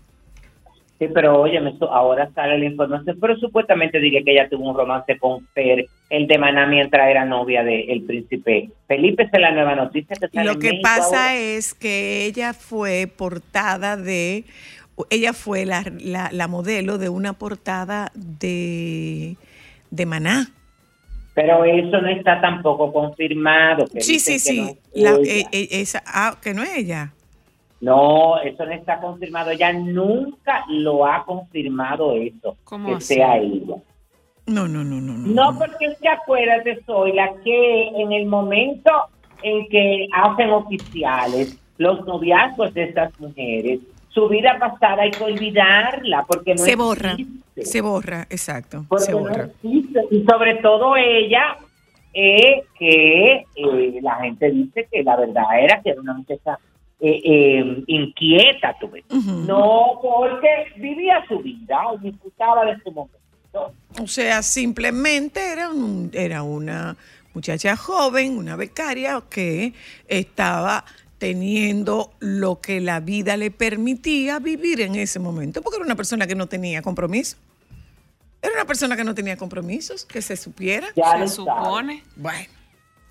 [1.03, 1.59] Sí, pero oye,
[1.91, 6.29] ahora sale la información, pero supuestamente dije que ella tuvo un romance con Fer, el
[6.29, 9.25] de Maná, mientras era novia del príncipe Felipe.
[9.25, 11.35] Esa es la nueva noticia que sale Lo que pasa ahora.
[11.35, 14.45] es que ella fue portada de,
[15.11, 19.37] ella fue la, la- la modelo de una portada de,
[19.91, 20.51] de Maná.
[21.35, 23.87] Pero eso no está tampoco confirmado.
[23.93, 24.61] que Sí, sí, que sí.
[24.61, 25.25] no es La- ella.
[25.25, 27.13] eh, eh, esa, ah, que no es ella.
[27.83, 29.51] No, eso no está confirmado.
[29.51, 33.15] Ella nunca lo ha confirmado eso, ¿Cómo que así?
[33.17, 33.75] sea ella.
[34.47, 35.13] No, no, no, no.
[35.19, 38.91] No, porque es que acuérdate, soy la que en el momento
[39.43, 46.25] en que hacen oficiales los noviazgos de estas mujeres, su vida pasada hay que olvidarla
[46.29, 47.65] porque no se borra, existe.
[47.65, 48.85] se borra, exacto.
[48.89, 49.49] Porque se no borra.
[49.65, 51.57] Y sobre todo ella,
[52.15, 56.59] eh, que eh, la gente dice que la verdad era que era una muchacha
[57.05, 59.05] eh, eh, inquieta, tú ves.
[59.11, 63.19] No, porque vivía su vida y disfrutaba de su momento.
[64.01, 66.97] O sea, simplemente era, un- era una
[67.35, 69.75] muchacha joven, una becaria que
[70.09, 70.85] estaba
[71.19, 76.27] teniendo lo que la vida le permitía vivir en ese momento, porque era una persona
[76.27, 77.37] que no tenía compromiso.
[78.41, 80.89] Era una persona que no tenía compromisos, que se supiera.
[80.97, 82.03] Ya Se supone.
[82.17, 82.49] Bueno.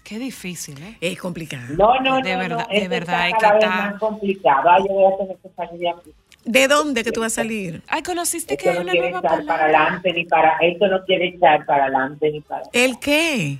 [0.03, 0.97] Qué difícil, ¿eh?
[0.99, 1.73] Es complicado.
[1.77, 4.69] No, no, de no, verdad, no, de verdad que cada vez más complicado.
[4.69, 6.13] Ay, yo voy a tener que salir de aquí.
[6.43, 7.83] ¿De dónde que tú vas a salir?
[7.87, 9.65] Ay, conociste que Esto hay no una quiere nueva echar para palabra.
[9.85, 10.57] adelante ni para...
[10.57, 12.63] Esto no quiere echar para adelante ni para...
[12.73, 13.59] ¿El qué?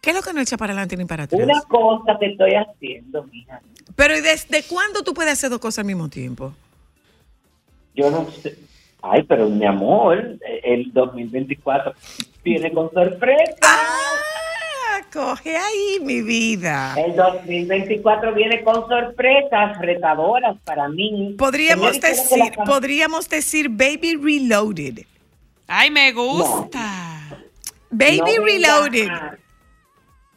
[0.00, 1.40] ¿Qué es lo que no echa para adelante ni para atrás?
[1.40, 3.60] Una cosa que estoy haciendo, mija.
[3.94, 6.52] Pero ¿y desde cuándo tú puedes hacer dos cosas al mismo tiempo?
[7.94, 8.58] Yo no sé.
[9.02, 11.92] Ay, pero mi amor, el 2024
[12.44, 13.56] viene con sorpresa.
[13.62, 16.94] Ah, coge ahí mi vida.
[16.96, 21.34] El 2024 viene con sorpresas retadoras para mí.
[21.36, 25.04] Podríamos decir, la- podríamos decir Baby Reloaded.
[25.66, 26.80] Ay, me gusta.
[27.90, 29.08] Baby No Reloaded.
[29.08, 29.36] a-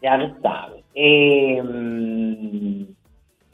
[0.01, 0.83] Ya lo sabes.
[0.95, 2.83] Eh, mm,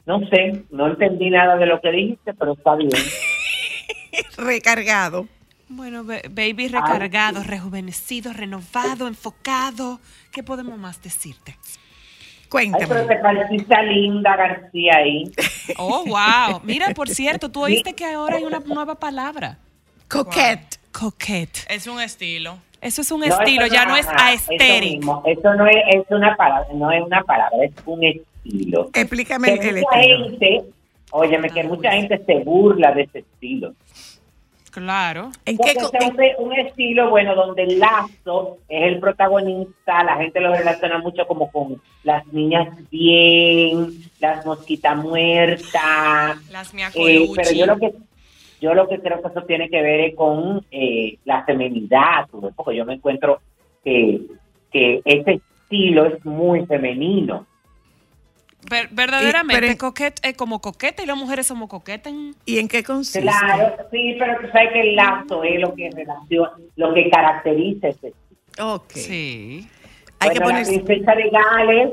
[0.06, 2.90] no sé, no entendí nada de lo que dijiste, pero está bien.
[4.36, 5.26] Recargado.
[5.68, 10.00] Bueno, ba- baby recargado, rejuvenecido, renovado, enfocado.
[10.30, 11.56] ¿Qué podemos más decirte?
[12.54, 15.24] Ay, pero te pareciste a Linda García ahí.
[15.78, 16.60] Oh, wow.
[16.64, 19.56] Mira, por cierto, tú oíste que ahora hay una nueva palabra.
[20.08, 20.78] Coquette.
[20.90, 21.64] Coquette.
[21.70, 22.58] Es un estilo.
[22.82, 25.02] Eso es un No, estilo, ya no es aesthetic.
[25.24, 28.90] Eso no es, es una palabra, no es una palabra, es un estilo.
[28.92, 30.28] Explícame Que el mucha estilo.
[30.28, 30.62] gente,
[31.12, 33.72] óyeme, que mucha gente se burla de ese estilo.
[34.72, 35.30] Claro.
[35.44, 35.76] ¿En Porque
[36.38, 41.26] un, un estilo, bueno, donde el lazo es el protagonista, la gente lo relaciona mucho
[41.26, 46.50] como con las niñas bien, las mosquitas muertas.
[46.50, 47.92] Las Eh, pero yo lo que
[48.62, 52.54] yo lo que creo que eso tiene que ver es con eh, la feminidad, ves,
[52.56, 53.40] porque yo me encuentro
[53.84, 54.22] que,
[54.70, 57.46] que ese estilo es muy femenino.
[58.70, 62.12] Ver- verdaderamente, Y- pero- coquete es como coqueta y las mujeres somos coquetas.
[62.12, 63.20] en- ¿Y en qué consiste?
[63.20, 67.88] Claro, sí, pero tú sabes que el lazo es lo que relaciona, lo que caracteriza
[67.88, 68.12] ese.
[68.60, 68.90] Ok.
[68.92, 69.66] Sí.
[70.20, 71.90] Hay que Bueno, ponerse- La princesa de Gales,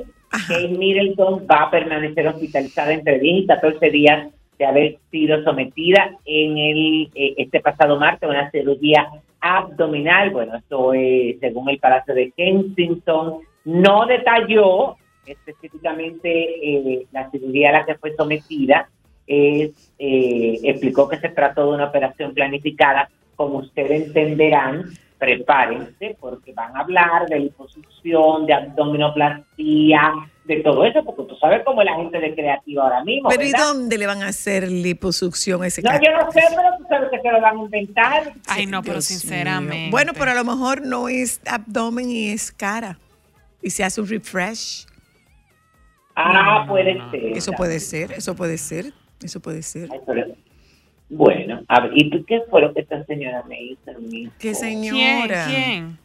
[0.48, 4.28] Kate Middleton, va a permanecer hospitalizada entre 10 y 14 días
[4.60, 9.08] de haber sido sometida en el eh, este pasado martes a una cirugía
[9.42, 10.30] abdominal.
[10.32, 13.40] Bueno, esto es según el Palacio de Kensington.
[13.66, 14.98] No detalló
[15.32, 18.90] específicamente eh, la cirugía a la que fue sometida.
[19.28, 23.10] Es, eh, explicó que se trató de una operación planificada.
[23.36, 24.86] Como ustedes entenderán,
[25.20, 30.14] prepárense porque van a hablar de liposucción, de abdominoplastía,
[30.46, 33.30] de todo eso, porque tú sabes cómo es la gente de creativa ahora mismo.
[33.30, 33.68] Pero ¿y ¿verdad?
[33.68, 37.10] dónde le van a hacer liposucción a ese No, yo no sé, pero tú sabes
[37.12, 38.34] que se lo van a inventar.
[38.48, 39.76] Ay, no, pero Dios sinceramente.
[39.76, 39.92] mío.
[39.92, 42.98] Bueno, pero a lo mejor no es abdomen y es cara.
[43.62, 44.88] Y se hace un refresh.
[46.22, 47.38] Ah, puede ser.
[47.38, 48.94] Eso puede ser, eso puede ser,
[49.24, 49.90] eso puede ser.
[49.92, 50.28] Ay, pero-
[51.10, 53.92] Bueno, a ver, ¿y tú qué fue lo que esta señora me hizo?
[54.00, 55.46] mi ¿Qué señora?
[55.48, 55.98] ¿Quién?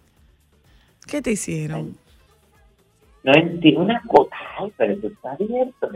[1.07, 1.97] ¿Qué te hicieron?
[3.25, 4.35] No entiendo una cosa.
[4.59, 5.91] Ay, pero eso está abierto.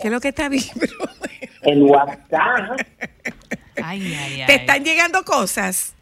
[0.00, 0.64] ¿Qué es lo que está bien?
[1.62, 2.80] El WhatsApp.
[3.82, 4.46] Ay, ay, ay.
[4.46, 5.94] ¿Te están llegando cosas?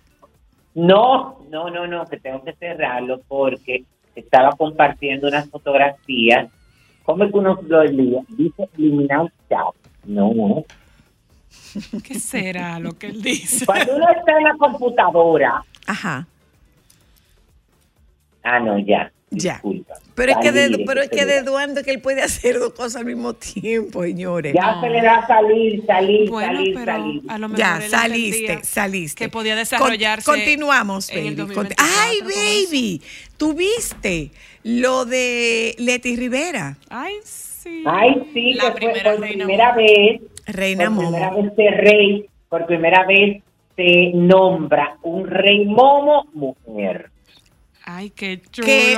[0.74, 3.84] No, no, no, no, que tengo que cerrarlo porque
[4.14, 6.50] estaba compartiendo unas fotografías.
[7.06, 8.22] ¿Cómo es que uno lo elimina?
[8.28, 9.74] Dice eliminar chat.
[10.04, 10.64] No.
[12.04, 13.64] ¿Qué será lo que él dice?
[13.64, 15.64] Cuando uno está en la computadora.
[15.86, 16.26] Ajá.
[18.42, 19.10] Ah, no, ya.
[19.30, 19.54] Ya.
[19.54, 19.94] Disculpa.
[20.14, 21.40] Pero es que de, pero es que de da.
[21.40, 24.54] Eduardo que él puede hacer dos cosas al mismo tiempo, señores.
[24.54, 27.22] Ya se le da salir, salir, Bueno, salir, pero salir.
[27.28, 29.24] a lo mejor Ya, saliste, saliste.
[29.24, 30.24] Que podía Con- desarrollarse.
[30.30, 31.36] continuamos, en el baby.
[31.36, 32.40] 2024 Conti- Ay, con eso.
[32.70, 33.02] baby.
[33.36, 34.30] ¿Tuviste
[34.62, 36.76] lo de Leti Rivera?
[36.88, 37.82] Ay, sí.
[37.84, 40.20] Ay, sí, La que fue primera por reina primera vez.
[40.46, 41.08] Reina por Momo.
[41.10, 43.42] primera vez se rey, por primera vez
[43.74, 47.10] se nombra un rey momo mujer.
[47.88, 48.66] Ay, qué chulo.
[48.66, 48.94] Que,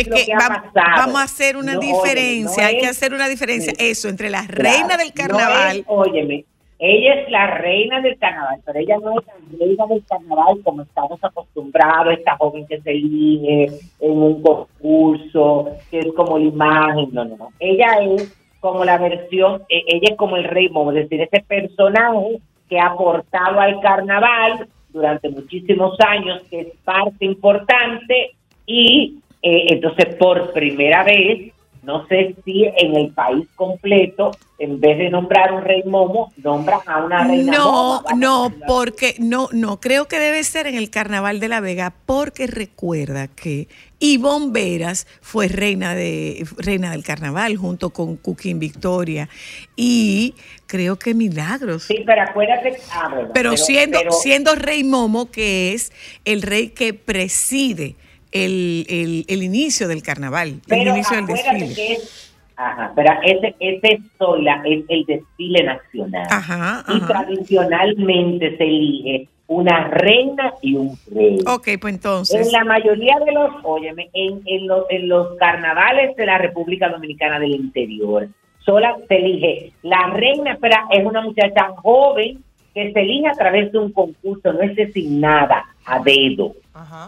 [0.00, 3.28] es que va- vamos a hacer una No, diferencia, óyeme, no hay que hacer una
[3.28, 3.72] diferencia.
[3.76, 3.90] Sí.
[3.90, 5.78] Eso, entre la Claro, reina del no carnaval.
[5.78, 6.44] es- óyeme,
[6.78, 10.82] ella es la reina del carnaval, pero ella no es la reina del carnaval como
[10.82, 13.64] estamos acostumbrados, esta joven que se elige
[14.00, 17.48] en un concurso, que es como la imagen, no, no, no.
[17.58, 21.42] Ella es como la versión, eh, ella es como el rey momo, es decir, ese
[21.44, 28.32] personaje que ha aportado al carnaval durante muchísimos años, que es parte importante
[28.66, 31.52] y eh, entonces por primera vez,
[31.82, 36.80] no sé si en el país completo, en vez de nombrar un rey momo, nombran
[36.86, 38.02] a una reina No.
[38.04, 41.60] Vamos no, decirlo porque no, no, creo que debe ser en el Carnaval de la
[41.60, 43.68] Vega, porque recuerda que
[44.00, 49.28] Ivonne Veras fue reina de reina del carnaval junto con Cooking Victoria
[49.76, 50.34] y
[50.66, 51.84] creo que Milagros.
[51.84, 55.92] Sí, pero acuérdate, ah, bueno, pero, siendo pero- siendo rey Momo que es
[56.24, 57.96] el rey que preside
[58.32, 61.74] el, el- el inicio del carnaval, el Pero inicio del desfile.
[61.74, 66.26] que es, ajá, pero ese, ese sola es el desfile nacional.
[66.30, 71.38] Ajá, Y tradicionalmente se elige una reina y un rey.
[71.46, 72.46] Ok, pues entonces.
[72.46, 76.88] En la mayoría de los, óyeme, en, en, los, en los carnavales de la República
[76.90, 78.28] Dominicana del Interior,
[78.60, 82.44] sola se elige la reina, pero es una muchacha joven
[82.78, 86.54] que se elige a través de un concurso, no es designada a dedo.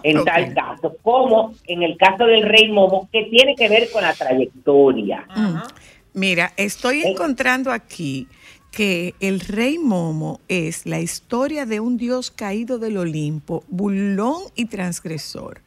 [0.03, 4.03] En tal caso, como en el caso del Rey Momo, que tiene que ver con
[4.03, 5.25] la trayectoria.
[5.37, 5.59] Mm.
[6.15, 8.27] Mira, estoy encontrando aquí
[8.73, 14.65] que el rey Momo es la historia de un dios caído del Olimpo, burlón y
[14.65, 15.61] transgresor.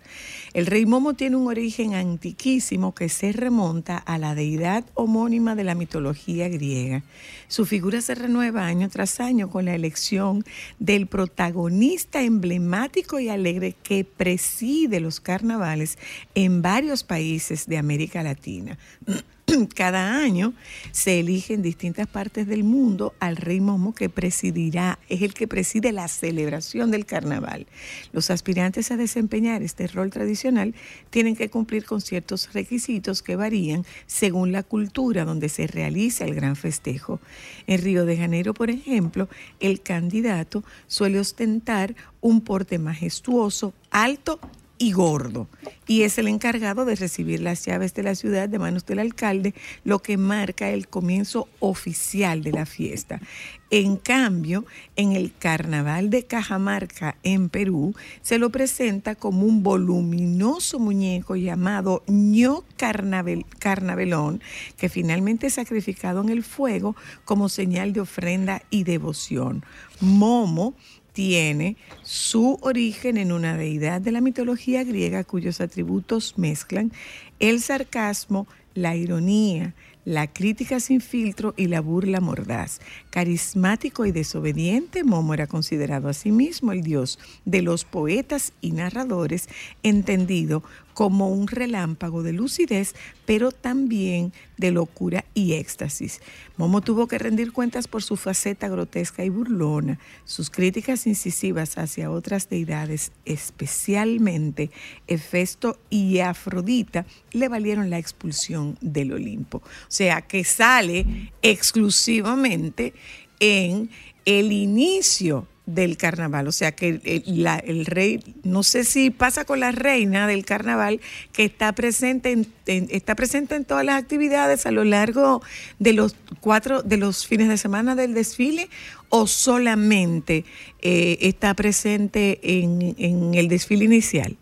[0.53, 5.63] El rey Momo tiene un origen antiquísimo que se remonta a la deidad homónima de
[5.63, 7.01] la mitología griega.
[7.47, 10.43] Su figura se renueva año tras año con la elección
[10.77, 15.97] del protagonista emblemático y alegre que preside los carnavales
[16.35, 18.77] en varios países de América Latina.
[19.75, 20.53] Cada año
[20.91, 25.47] se elige en distintas partes del mundo al rey Momo que presidirá, es el que
[25.47, 27.67] preside la celebración del carnaval.
[28.11, 30.73] Los aspirantes a desempeñar este rol tradicional
[31.09, 36.35] tienen que cumplir con ciertos requisitos que varían según la cultura donde se realiza el
[36.35, 37.19] gran festejo.
[37.67, 39.29] En Río de Janeiro, por ejemplo,
[39.59, 44.39] el candidato suele ostentar un porte majestuoso, alto
[44.83, 45.47] y gordo.
[45.87, 49.53] Y es el encargado de recibir las llaves de la ciudad de manos del alcalde,
[49.85, 53.21] lo que marca el comienzo oficial de la fiesta.
[53.69, 54.65] En cambio,
[54.97, 62.03] en el carnaval de Cajamarca, en Perú, se lo presenta como un voluminoso muñeco llamado
[62.07, 64.41] ño carnavel- carnavelón,
[64.77, 69.63] que finalmente es sacrificado en el fuego como señal de ofrenda y devoción.
[70.01, 70.75] Momo
[71.13, 76.91] tiene su origen en una deidad de la mitología griega cuyos atributos mezclan
[77.39, 79.73] el sarcasmo, la ironía,
[80.05, 82.81] la crítica sin filtro y la burla mordaz.
[83.09, 88.71] Carismático y desobediente, Momo era considerado a sí mismo el dios de los poetas y
[88.71, 89.47] narradores,
[89.81, 90.63] entendido
[90.93, 96.21] como un relámpago de lucidez, pero también de locura y éxtasis.
[96.57, 102.11] Momo tuvo que rendir cuentas por su faceta grotesca y burlona, sus críticas incisivas hacia
[102.11, 104.71] otras deidades, especialmente
[105.07, 109.57] Hefesto y Afrodita, le valieron la expulsión del Olimpo.
[109.57, 112.93] O sea, que sale exclusivamente
[113.39, 113.89] en
[114.25, 116.47] el inicio del carnaval.
[116.47, 120.43] O sea que el, la- el rey, no sé si pasa con la reina del
[120.45, 120.99] carnaval,
[121.31, 125.41] que está presente en, en- está presente en todas las actividades a lo largo
[125.79, 128.69] de los cuatro, de los fines de semana del desfile,
[129.09, 130.43] o solamente
[130.81, 134.35] eh, está presente en, en el desfile inicial.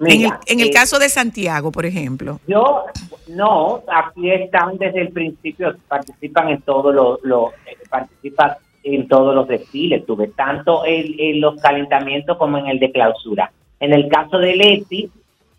[0.00, 2.40] en el, en el eh, caso de Santiago, por ejemplo.
[2.48, 2.86] Yo,
[3.28, 8.52] no, aquí están desde el principio, participan en todo lo, lo eh, participan
[8.84, 13.50] en todos los desfiles, tuve tanto en, en los calentamientos como en el de clausura.
[13.80, 15.08] En el caso de Leti,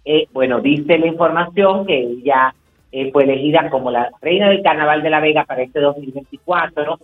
[0.05, 2.53] eh, bueno, dice la información que ella
[2.91, 6.99] eh, fue elegida como la reina del Carnaval de la Vega para este 2024.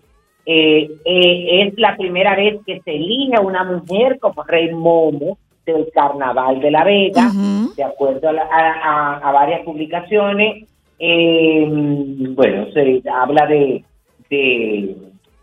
[0.45, 5.37] Eh, eh, es la primera vez que se elige a una mujer como rey momo
[5.65, 7.29] del Carnaval de la Vega,
[7.75, 10.67] de acuerdo a, la- a- a- a varias publicaciones.
[12.35, 13.83] Bueno, se habla de,
[14.29, 14.95] de,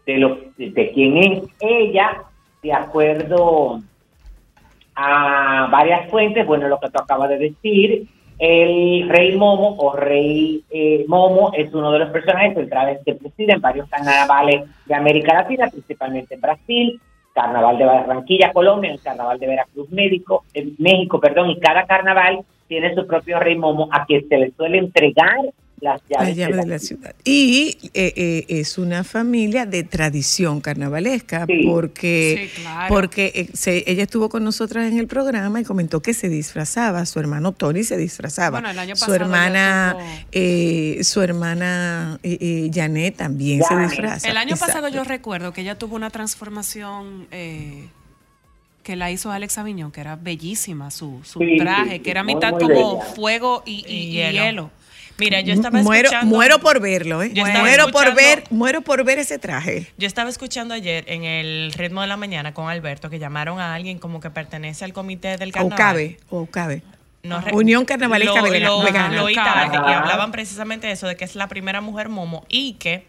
[0.07, 2.23] de, lo, de quién es ella,
[2.63, 3.81] de acuerdo
[4.95, 10.63] a varias fuentes, bueno, lo que tú acabas de decir, el rey Momo o rey
[10.71, 15.35] eh, Momo es uno de los personajes centrales que preside en varios carnavales de América
[15.35, 17.01] Latina, principalmente en Brasil,
[17.35, 22.41] Carnaval de Barranquilla, Colombia, el Carnaval de Veracruz, México, en México, perdón, y cada carnaval
[22.69, 25.37] tiene su propio rey Momo a quien se le suele entregar
[25.81, 27.15] las La llaves llave de la ciudad.
[27.23, 32.89] Y eh, eh, es una familia de tradición carnavalesca porque, Sí, claro.
[32.95, 37.05] porque eh, se- ella estuvo con nosotras en el programa y comentó que se disfrazaba.
[37.05, 38.59] Su hermano Tony se disfrazaba.
[38.61, 39.97] Bueno, el año su hermana,
[40.33, 44.29] eh, su hermana eh, eh, Janet también se disfraza.
[44.31, 44.73] El año Exacto.
[44.75, 47.89] pasado yo recuerdo que ella tuvo una transformación eh,
[48.83, 52.23] que la hizo Alex Aviñón, que era bellísima su, su Sí, traje, sí, que era
[52.23, 53.15] mitad como bella.
[53.15, 54.33] fuego y, y- y hielo.
[54.45, 54.71] hielo.
[55.19, 56.35] Mira, yo estaba muero, escuchando...
[56.37, 57.31] muero por verlo, ¿eh?
[57.33, 59.91] Yo Muero por ver, muero por ver ese traje.
[59.97, 63.75] Yo estaba escuchando ayer en el ritmo de la mañana con Alberto que llamaron a
[63.75, 65.73] alguien como que pertenece al comité del carnaval.
[65.81, 66.83] Aucabe, o Aucabe.
[67.23, 69.17] No Unión Carnavalesca lo, Vega- lo- Vegana.
[69.17, 72.75] lo oítaban, y hablaban precisamente de eso, de que es la primera mujer momo y
[72.75, 73.05] que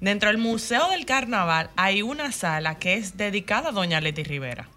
[0.00, 4.68] dentro del Museo del Carnaval hay una sala que es dedicada a Doña Leti Rivera.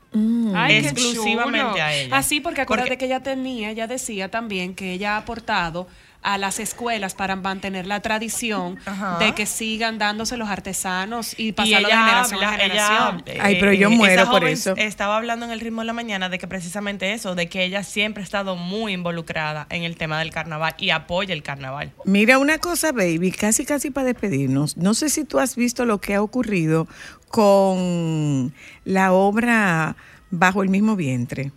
[0.54, 2.16] Ay, qué exclusivamente a ella.
[2.16, 5.88] Así, porque acuérdate que ella tenía, ella decía también que ella ha aportado
[6.24, 9.18] a las escuelas para mantener la tradición Ajá.
[9.20, 12.64] de que sigan dándose los artesanos y Y pasarlo de ella generación habla, a ella,
[12.64, 13.24] generación.
[13.26, 14.74] eh, Ay, pero yo eh, muero esa por eso.
[14.78, 17.84] Estaba hablando en el ritmo de la mañana de que precisamente eso, de que ella
[17.84, 21.92] siempre ha estado muy involucrada en el tema del carnaval y apoya el carnaval.
[22.06, 24.78] Mira una cosa, baby, casi casi para despedirnos.
[24.78, 26.88] No sé si tú has visto lo que ha ocurrido
[27.30, 28.54] con
[28.86, 29.96] la obra
[30.36, 31.52] Bajo el mismo vientre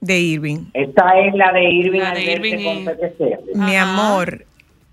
[0.00, 0.66] de Irving.
[0.74, 3.58] Esta es la de Irving La de Irving con y-.
[3.58, 3.92] Mi Ajá.
[3.92, 4.44] amor,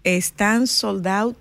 [0.04, 1.38] están sold out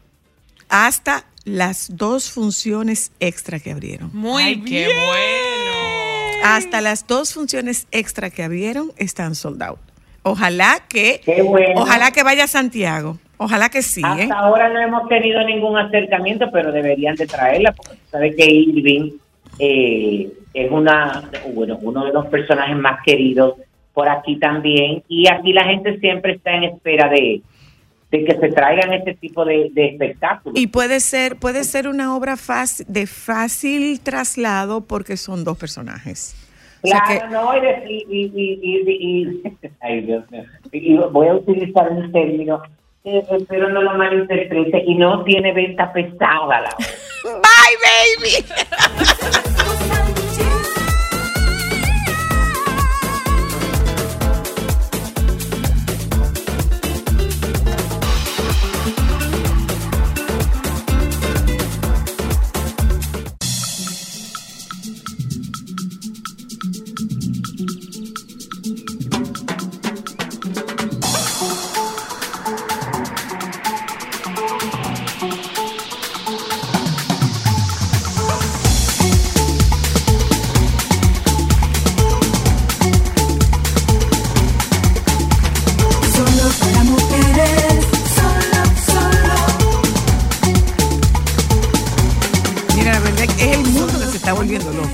[0.69, 4.11] hasta las dos funciones extra que abrieron.
[4.13, 4.89] Muy Ay, bien.
[4.89, 6.45] qué bueno.
[6.45, 9.79] Hasta las dos funciones extra que abrieron están sold out.
[10.25, 11.83] Ojalá que, Qué bueno.
[11.83, 13.19] ojalá que vaya a Santiago.
[13.39, 14.01] Ojalá que sí.
[14.03, 14.23] ¿eh?
[14.23, 18.45] Hasta ahora no hemos tenido ningún acercamiento, pero deberían de traerla, porque tú sabes que
[18.45, 19.11] Irving
[19.59, 23.55] eh, es una, bueno, uno de los personajes más queridos
[23.95, 27.43] por aquí también, y aquí la gente siempre está en espera de,
[28.11, 30.59] de que se traigan este tipo de, de espectáculos.
[30.59, 36.35] Y puede ser, puede ser una obra fácil, de fácil traslado porque son dos personajes.
[36.83, 40.43] O sea Claro, que- no, y, de- y, y- y- y- y- ay, Dios mío.
[40.73, 42.63] Y voy a utilizar un término,
[43.05, 46.77] eh, espero no lo malinterprete, y no tiene venta pesada la obra.
[47.25, 47.77] Bye,
[48.25, 48.45] baby.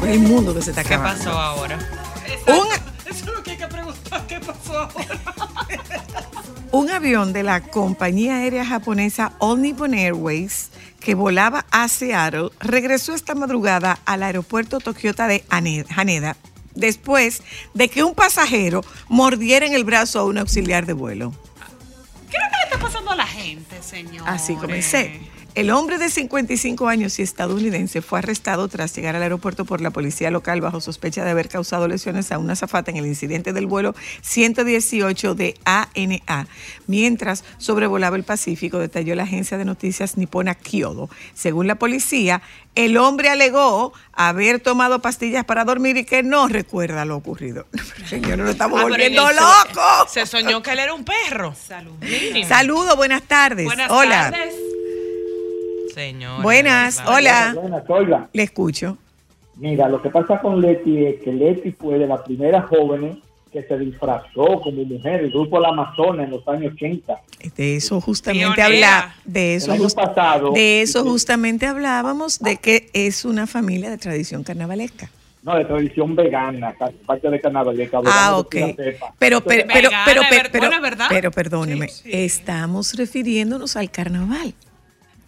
[0.09, 1.25] el mundo que se está ¿Qué acabando.
[1.25, 1.79] pasó ahora?
[2.47, 2.67] Un,
[3.11, 4.27] Eso es lo que hay que preguntar.
[4.27, 5.21] ¿Qué pasó ahora?
[6.73, 13.15] un avión de la compañía aérea japonesa All Nippon Airways que volaba a Seattle regresó
[13.15, 16.37] esta madrugada al aeropuerto Tokyota de Hane- Haneda
[16.75, 17.43] después
[17.75, 21.33] de que un pasajero mordiera en el brazo a un auxiliar de vuelo.
[22.31, 24.29] ¿Qué es lo que le está pasando a la gente, señor?
[24.29, 25.21] Así comencé.
[25.59, 29.91] El hombre de 55 años y estadounidense fue arrestado tras llegar al aeropuerto por la
[29.91, 33.67] policía local bajo sospecha de haber causado lesiones a una azafata en el incidente del
[33.67, 36.47] vuelo 118 de ANA.
[36.87, 41.11] Mientras sobrevolaba el Pacífico, detalló la agencia de noticias nipona Kyodo.
[41.35, 42.41] Según la policía,
[42.77, 47.67] el hombre alegó haber tomado pastillas para dormir y que no recuerda lo ocurrido.
[48.09, 50.13] Señor, nos estamos Ah, volviendo él se- locos.
[50.13, 51.53] Se soñó que él era un perro.
[51.67, 51.95] Salud.
[52.47, 53.65] Saludos, buenas tardes.
[53.65, 54.31] Buenas Hola.
[54.31, 54.55] tardes.
[56.03, 56.43] Señor.
[56.43, 57.55] Buenas, hola.
[57.61, 58.29] Buenas, oiga.
[58.33, 58.97] Le escucho.
[59.57, 63.17] Mira, lo que pasa con Leti es que Leti fue de las primeras jóvenes
[63.53, 67.17] que se disfrazó como mujer, el grupo La Amazona en los años 80.
[67.57, 68.67] De eso justamente Pionera.
[68.99, 73.49] habla, de eso, El año just- pasado- de eso justamente hablábamos, de que es una
[73.49, 75.11] familia de tradición carnavalesca.
[75.43, 76.77] No, de tradición vegana,
[77.07, 77.99] parte de carnavalesca.
[77.99, 78.55] Ah, vegana, ok.
[79.19, 79.91] Pero, pero, pero, pero,
[80.31, 84.55] pero, pero, pero perdóneme, estamos refiriéndonos al carnaval.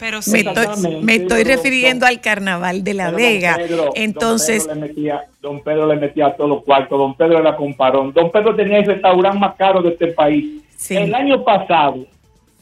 [0.00, 0.32] Pero sí.
[0.32, 3.56] Me estoy, Exactamente, me estoy pero- refiriendo al carnaval de La don Vega.
[3.58, 7.38] Pedro- Entonces, Don Pedro, le metía, don Pedro le metía todos los cuartos, don Pedro
[7.38, 8.12] era comparón.
[8.12, 10.62] Don Pedro tenía el restaurante más caro de este país.
[10.88, 11.98] El año pasado,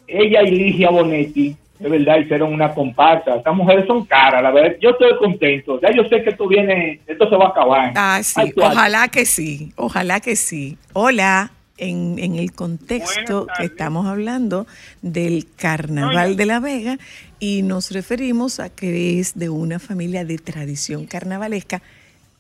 [0.06, 3.36] ella y Ligia Bonetti, de verdad, hicieron una comparsa.
[3.36, 4.76] Estas mujeres son caras, la verdad.
[4.80, 5.80] Yo estoy contento.
[5.80, 7.92] Ya yo sé que esto viene, esto se va a acabar.
[7.94, 10.76] ah, sí, ojalá que sí, ojalá que sí.
[10.92, 14.66] Hola, en, en el contexto que estamos hablando
[15.02, 16.98] del carnaval de La Vega
[17.40, 21.80] y nos referimos a que es de una familia de tradición carnavalesca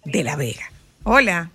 [0.04, 0.70] de La Vega.
[1.04, 1.50] Hola,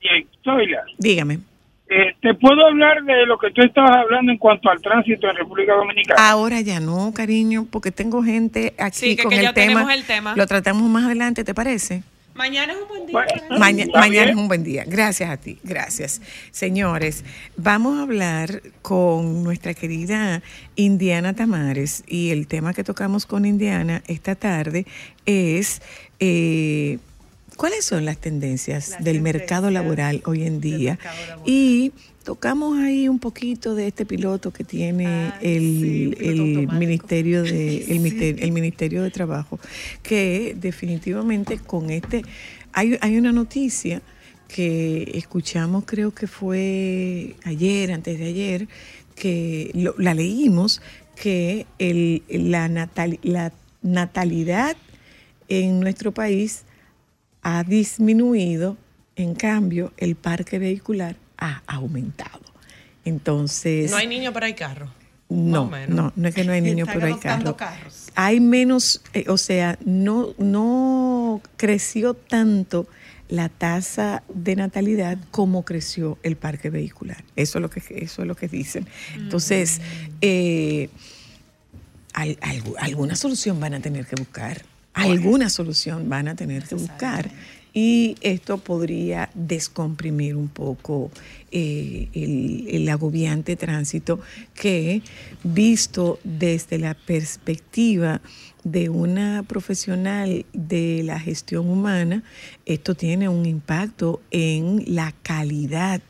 [0.00, 1.40] Bien, Zoila, dígame.
[1.88, 5.36] eh, ¿te puedo hablar de lo que tú estabas hablando en cuanto al tránsito en
[5.36, 6.30] República Dominicana?
[6.30, 9.66] Ahora ya no, cariño, porque tengo gente aquí Sí, que- con que el ya tema.
[9.74, 10.34] tenemos el tema.
[10.36, 12.02] Lo tratamos más adelante, ¿te parece?
[12.36, 13.26] Mañana es un buen día.
[13.58, 14.84] Maña- mañana es un buen día.
[14.86, 16.20] Gracias a ti, gracias.
[16.50, 17.24] Señores,
[17.56, 20.42] vamos a hablar con nuestra querida
[20.74, 24.86] Indiana Tamares y el tema que tocamos con Indiana esta tarde
[25.24, 25.80] es
[26.20, 26.98] eh,
[27.56, 30.98] cuáles son las tendencias del mercado laboral hoy en día.
[31.44, 31.92] Y
[32.24, 37.84] tocamos ahí un poquito de este piloto que tiene el, el ministerio de
[38.42, 39.60] el ministerio de trabajo
[40.02, 42.22] que definitivamente con este
[42.72, 44.02] hay, hay una noticia
[44.48, 48.68] que escuchamos creo que fue ayer antes de ayer
[49.14, 50.82] que lo- la leímos
[51.14, 53.52] que el, la, natal- la
[53.82, 54.76] natalidad
[55.48, 56.64] en nuestro país
[57.48, 58.76] ha disminuido,
[59.14, 62.40] en cambio el parque vehicular ha aumentado.
[63.04, 64.90] Entonces, No hay niño, pero hay carro.
[65.28, 67.54] no, no, no es que no hay niños, pero hay carros.
[67.54, 68.06] carros.
[68.16, 72.88] Hay menos, eh, o sea, no, no creció tanto
[73.28, 77.22] la tasa de natalidad como creció el parque vehicular.
[77.36, 78.88] Eso es lo que, eso es lo que dicen.
[79.16, 79.80] Entonces,
[80.20, 80.88] eh,
[82.12, 84.62] al- algu- alguna solución van a tener que buscar.
[84.96, 87.30] Alguna solución van a tener que buscar.
[87.74, 91.10] Y esto podría descomprimir un poco
[91.50, 94.18] eh, el, el agobiante tránsito
[94.54, 95.02] que,
[95.44, 98.22] visto desde la perspectiva
[98.64, 102.22] de una profesional de la gestión humana,
[102.64, 106.00] esto tiene un impacto en la calidad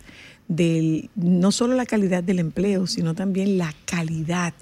[0.46, 4.54] del, no solo la calidad del empleo, sino también la calidad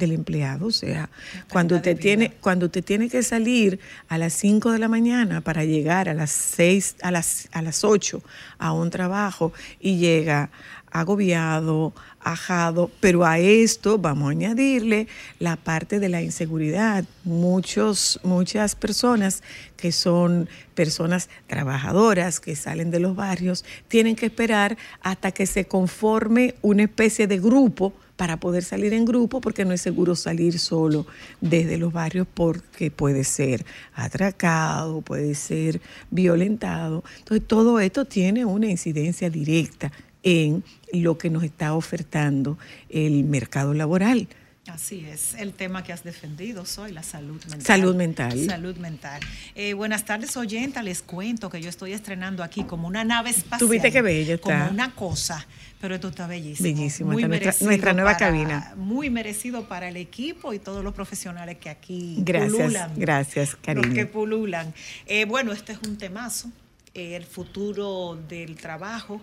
[0.00, 0.66] del empleado.
[0.66, 1.08] O sea,
[1.48, 3.78] cuando usted tiene, cuando usted tiene que salir
[4.08, 7.84] a las 5 de la mañana para llegar a las 6, a las, a las
[7.84, 8.20] 8
[8.58, 10.50] a un trabajo y llega
[10.90, 15.06] agobiado, ajado, pero a esto vamos a añadirle
[15.38, 17.04] la parte de la inseguridad.
[17.24, 19.42] Muchos, muchas personas
[19.76, 25.66] que son personas trabajadoras que salen de los barrios tienen que esperar hasta que se
[25.66, 30.58] conforme una especie de grupo para poder salir en grupo porque no es seguro salir
[30.58, 31.06] solo
[31.40, 33.64] desde los barrios porque puede ser
[33.94, 37.02] atracado, puede ser violentado.
[37.20, 39.90] Entonces todo esto tiene una incidencia directa
[40.22, 40.62] en
[40.92, 42.58] lo que nos está ofertando
[42.90, 44.28] el mercado laboral.
[44.72, 47.62] Así es, el tema que has defendido, soy la salud mental.
[47.62, 48.44] Salud mental.
[48.46, 49.20] Salud mental.
[49.56, 50.82] Eh, buenas tardes, oyenta.
[50.82, 53.58] Les cuento que yo estoy estrenando aquí como una nave espacial.
[53.58, 54.58] Tú viste qué bella está.
[54.60, 55.44] Como una cosa,
[55.80, 56.68] pero esto está bellísimo.
[56.68, 58.74] Bellísimo, Muy está nuestra- nueva para- cabina.
[58.76, 62.92] Muy merecido para el equipo y todos los profesionales que aquí Gracias, pululan.
[62.96, 64.06] gracias, Los que cariño.
[64.08, 64.72] pululan.
[65.06, 66.50] Eh, bueno, este es un temazo.
[66.94, 69.20] Eh, el futuro del trabajo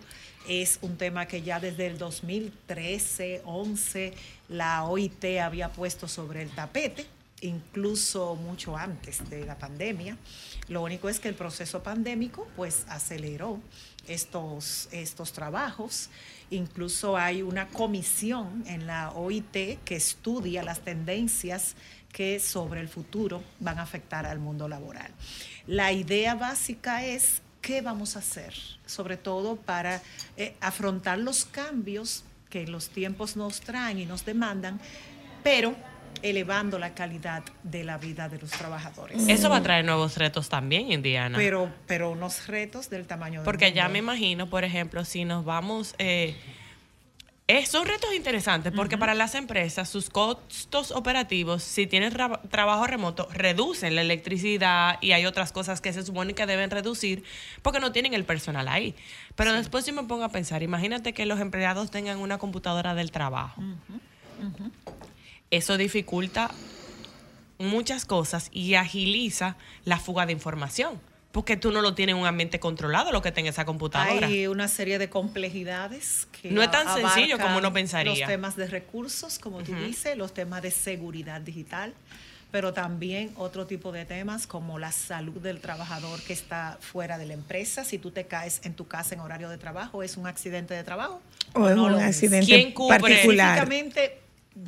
[0.47, 4.13] es un tema que ya desde el 2013, 11,
[4.49, 7.05] la OIT había puesto sobre el tapete,
[7.41, 10.17] incluso mucho antes de la pandemia.
[10.69, 13.59] Lo único es que el proceso pandémico pues aceleró
[14.07, 16.09] estos, estos trabajos.
[16.49, 21.75] Incluso hay una comisión en la OIT que estudia las tendencias
[22.11, 25.11] que sobre el futuro van a afectar al mundo laboral.
[25.67, 28.53] La idea básica es qué vamos a hacer,
[28.85, 30.01] sobre todo para
[30.37, 34.79] eh, afrontar los cambios que los tiempos nos traen y nos demandan,
[35.43, 35.75] pero
[36.23, 39.27] elevando la calidad de la vida de los trabajadores.
[39.27, 41.37] Eso va a traer nuevos retos también, Indiana.
[41.37, 43.93] Pero, pero unos retos del tamaño del Porque ya mundo.
[43.93, 46.35] me imagino, por ejemplo, si nos vamos, eh,
[47.49, 52.85] Eh, son retos interesantes porque para las empresas sus costos operativos, si tienen tra- trabajo
[52.87, 57.23] remoto, reducen la electricidad y hay otras cosas que se supone que deben reducir
[57.61, 58.95] porque no tienen el personal ahí.
[59.35, 63.11] Pero después yo me pongo a pensar, imagínate que los empleados tengan una computadora del
[63.11, 63.61] trabajo.
[65.49, 66.51] Eso dificulta
[67.59, 70.99] muchas cosas y agiliza la fuga de información.
[71.37, 74.25] Porque tú no lo tienes en un ambiente controlado lo que tenga esa computadora.
[74.25, 78.25] Hay una serie de complejidades que No es tan sencillo como uno pensaría.
[78.25, 79.81] Los temas de recursos, como tú Ujú.
[79.81, 81.93] dices, los temas de seguridad digital,
[82.49, 87.27] pero también otro tipo de temas como la salud del trabajador que está fuera de
[87.27, 87.83] la empresa.
[87.83, 90.83] Si tú te caes en tu casa en horario de trabajo, ¿es un accidente de
[90.83, 91.21] trabajo?
[91.53, 93.59] O es no un accidente particular.
[93.59, 94.21] Específicamente,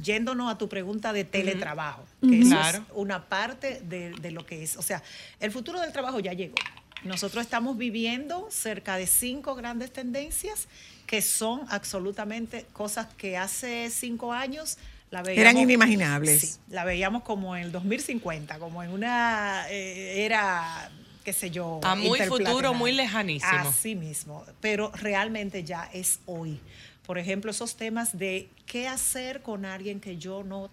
[0.03, 2.05] yéndonos a tu pregunta de teletrabajo.
[2.21, 2.77] Que eso Claro.
[2.79, 4.77] es una parte de, de lo que es.
[4.77, 5.01] O sea,
[5.39, 6.55] el futuro del trabajo ya llegó.
[7.03, 10.67] Nosotros estamos viviendo cerca de cinco grandes tendencias
[11.07, 14.77] que son absolutamente cosas que hace cinco años
[15.09, 16.41] la veíamos, Eran inimaginables.
[16.41, 20.91] Sí, la veíamos como en el 2050, como en una eh, era,
[21.23, 21.79] qué sé yo.
[21.83, 23.51] A muy futuro, muy lejanísimo.
[23.53, 26.59] Así mismo, pero realmente ya es hoy.
[27.07, 30.69] Por ejemplo, esos temas de qué hacer con alguien que yo no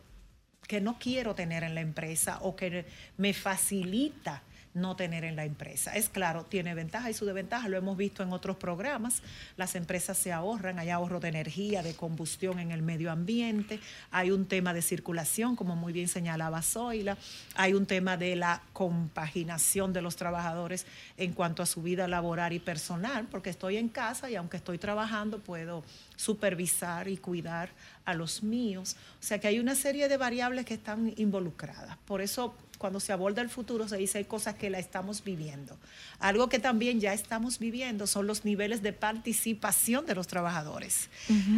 [0.67, 2.85] que no quiero tener en la empresa o que
[3.17, 4.43] me facilita
[4.77, 5.97] no tener en la empresa.
[5.97, 9.23] Es claro, tiene ventaja y su desventaja, lo hemos visto en otros programas.
[9.57, 14.31] Las empresas se ahorran, hay ahorro de energía, de combustión en el medio ambiente, hay
[14.31, 17.17] un tema de circulación, como muy bien señalaba Zoila,
[17.55, 22.53] hay un tema de la compaginación de los trabajadores en cuanto a su vida laboral
[22.53, 25.85] y personal, porque estoy en casa y aunque estoy trabajando puedo
[26.17, 27.71] supervisar y cuidar
[28.05, 28.97] a los míos.
[29.21, 31.97] O sea que hay una serie de variables que están involucradas.
[32.07, 35.77] Por eso cuando se aborda el futuro se dice hay cosas que la estamos viviendo.
[36.19, 41.09] Algo que también ya estamos viviendo son los niveles de participación de los trabajadores.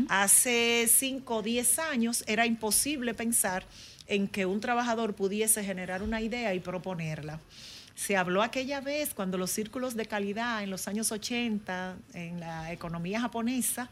[0.08, 3.64] Hace 5 o 10 años era imposible pensar
[4.06, 7.40] en que un trabajador pudiese generar una idea y proponerla.
[7.94, 12.72] Se habló aquella vez cuando los círculos de calidad en los años 80 en la
[12.72, 13.90] economía japonesa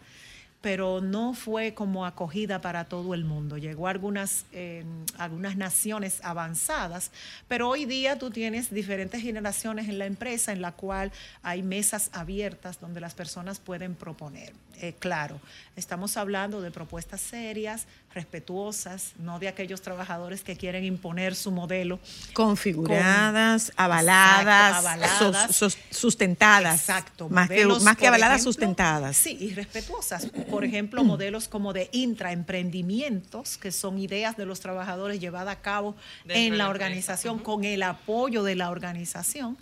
[0.67, 3.57] pero no fue como acogida para todo el mundo.
[3.57, 4.83] Llegó a algunas, eh,
[5.17, 7.13] algunas naciones avanzadas,
[7.47, 11.13] pero hoy día tú tienes diferentes generaciones en la empresa en la cual
[11.45, 14.53] hay mesas abiertas donde las personas pueden proponer.
[14.83, 15.41] Eh, claro,
[15.75, 21.99] estamos hablando de propuestas serias, respetuosas, no de aquellos trabajadores que quieren imponer su modelo.
[22.35, 25.19] Configuradas, Con- avaladas, Exacto, avaladas.
[25.57, 26.81] sos- sos- sustentadas.
[26.81, 27.29] Exacto.
[27.29, 29.17] Más que, más que avaladas, ejemplo, sustentadas.
[29.17, 30.27] Sí, y respetuosas.
[30.51, 35.97] Por ejemplo, modelos como de intraemprendimientos, que son ideas de los trabajadores llevadas a cabo
[36.25, 39.57] Dentro en la organización, con el apoyo de la organización.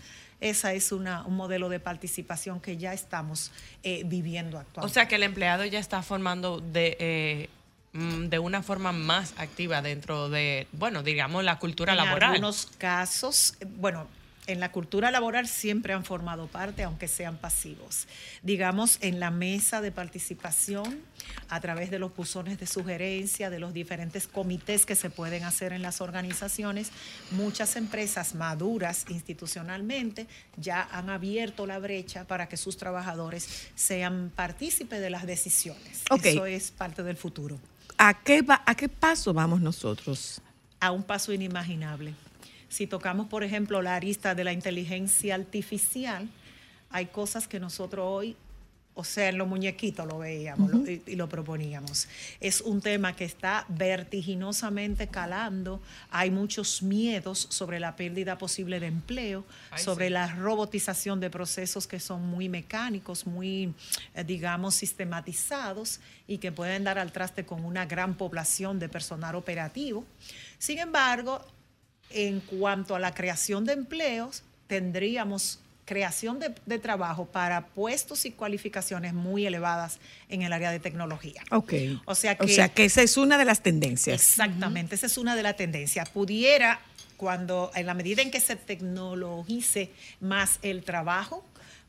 [0.45, 3.51] Esa es una, un modelo de participación que ya estamos
[3.83, 4.93] eh, viviendo O actualmente.
[4.95, 7.49] sea que el empleado ya está formando de, eh,
[7.95, 12.33] mm, de una forma más activa dentro de, bueno, digamos, la cultura en laboral.
[12.33, 14.07] algunos casos, eh, bueno,
[14.47, 18.07] en la cultura laboral siempre han formado parte, aunque sean pasivos.
[18.43, 21.01] Digamos, en la mesa de participación,
[21.49, 25.73] a través de los buzones de sugerencia, de los diferentes comités que se pueden hacer
[25.73, 26.91] en las organizaciones,
[27.31, 30.27] muchas empresas maduras institucionalmente
[30.57, 36.03] ya han abierto la brecha para que sus trabajadores sean partícipes de las decisiones.
[36.23, 37.59] Eso es parte del futuro.
[37.97, 40.41] ¿A qué, va, ¿A qué paso vamos nosotros?
[40.85, 42.15] a un paso inimaginable.
[42.75, 46.29] Si tocamos, por ejemplo, la arista de la inteligencia artificial,
[46.91, 48.35] hay cosas que nosotros hoy,
[48.97, 52.09] o sea, en los muñequitos lo veíamos lo- y, y lo proponíamos.
[52.41, 55.81] Es un tema que está vertiginosamente calando.
[56.11, 60.13] Hay muchos miedos sobre la pérdida posible de empleo, Ay, sobre sí.
[60.13, 63.73] la robotización de procesos que son muy mecánicos, muy,
[64.17, 69.37] eh, digamos, sistematizados y que pueden dar al traste con una gran población de personal
[69.37, 70.05] operativo.
[70.59, 71.41] Sin embargo,
[72.15, 78.31] en cuanto a la creación de empleos, tendríamos creación de, de trabajo para puestos y
[78.31, 79.99] cualificaciones muy elevadas
[80.29, 81.43] en el área de tecnología.
[81.51, 81.75] Ok.
[82.07, 84.21] O sea que, O sea que esa es una de las tendencias.
[84.21, 86.09] Exactamente, esa es una de las tendencias.
[86.09, 86.81] Pudiera,
[87.17, 89.91] cuando, en la medida en que se tecnologice
[90.21, 91.45] más el trabajo,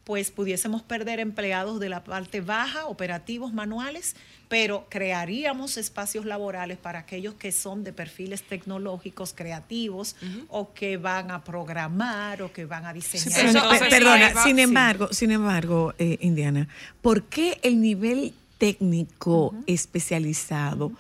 [0.05, 4.15] pues pudiésemos perder empleados de la parte baja, operativos manuales,
[4.47, 10.15] pero crearíamos espacios laborales para aquellos que son de perfiles tecnológicos creativos
[10.47, 13.51] o que van a programar o que van a diseñar.
[13.51, 16.67] Pero, pe- perdona, sin embargo, sin embargo, eh, Indiana,
[17.01, 20.91] ¿por qué el nivel técnico especializado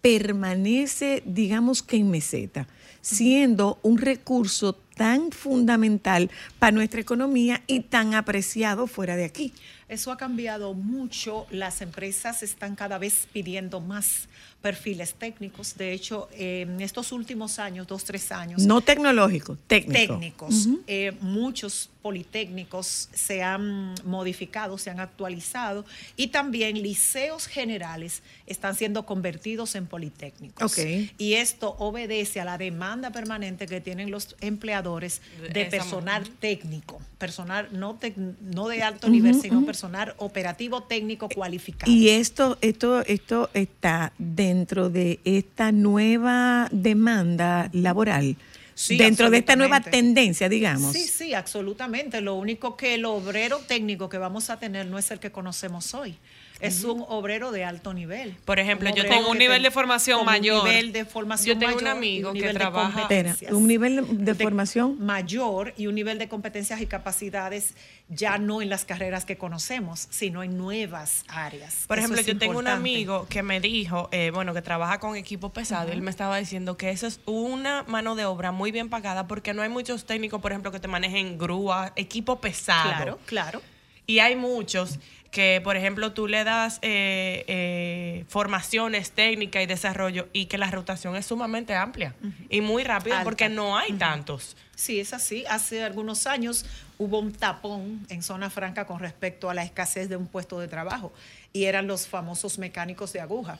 [0.00, 2.66] permanece, digamos que en meseta,
[3.00, 9.54] siendo un recurso tan fundamental para nuestra economía y tan apreciado fuera de aquí.
[9.88, 11.46] Eso ha cambiado mucho.
[11.50, 14.28] Las empresas están cada vez pidiendo más
[14.62, 15.76] perfiles técnicos.
[15.76, 20.14] De hecho, eh, en estos últimos años, dos, tres años, No tecnológico, técnico.
[20.14, 25.84] técnicos, eh, muchos politécnicos se han modificado, se han actualizado
[26.16, 30.76] y también liceos generales están siendo convertidos en politécnicos.
[31.18, 35.20] Y esto obedece a la demanda permanente que tienen los empleadores
[35.52, 41.28] de Esa- personal técnico, personal no, tec- no de alto nivel, sino personal operativo técnico
[41.28, 41.90] cualificado.
[41.92, 44.12] Y esto, esto, esto está
[44.48, 48.36] dentro de esta nueva demanda laboral,
[48.74, 50.92] Sí, dentro de esta nueva tendencia, digamos.
[50.92, 52.20] Sí, sí, absolutamente.
[52.20, 55.94] Lo único que el obrero técnico que vamos a tener no es el que conocemos
[55.94, 56.16] hoy.
[56.60, 58.36] Es un obrero de alto nivel.
[58.44, 60.62] Por ejemplo, yo tengo un nivel de formación mayor.
[60.62, 64.34] Un nivel de formación Yo tengo un mayor amigo que trabaja- Espera, un nivel de
[64.34, 67.74] formación mayor y un nivel de competencias y capacidades
[68.08, 71.84] ya no en las carreras que conocemos, sino en nuevas áreas.
[71.86, 75.14] Por Eso ejemplo, yo tengo un amigo que me dijo, eh, bueno, que trabaja con
[75.16, 78.72] equipo pesado, y él me estaba diciendo que eso es una mano de obra muy
[78.72, 82.88] bien pagada porque no hay muchos técnicos, por ejemplo, que te manejen grúa, equipo pesado.
[82.96, 83.62] Claro, claro.
[84.06, 84.98] Y hay muchos
[85.30, 90.70] que, por ejemplo, tú le das eh, eh, formaciones, técnica y desarrollo y que la
[90.70, 92.14] rotación es sumamente amplia
[92.48, 93.24] y muy rápida Alta.
[93.24, 94.56] porque no hay tantos.
[94.74, 95.44] Sí, es así.
[95.50, 96.64] Hace algunos años
[96.98, 100.68] hubo un tapón en zona franca con respecto a la escasez de un puesto de
[100.68, 101.12] trabajo
[101.52, 103.58] y eran los famosos mecánicos de aguja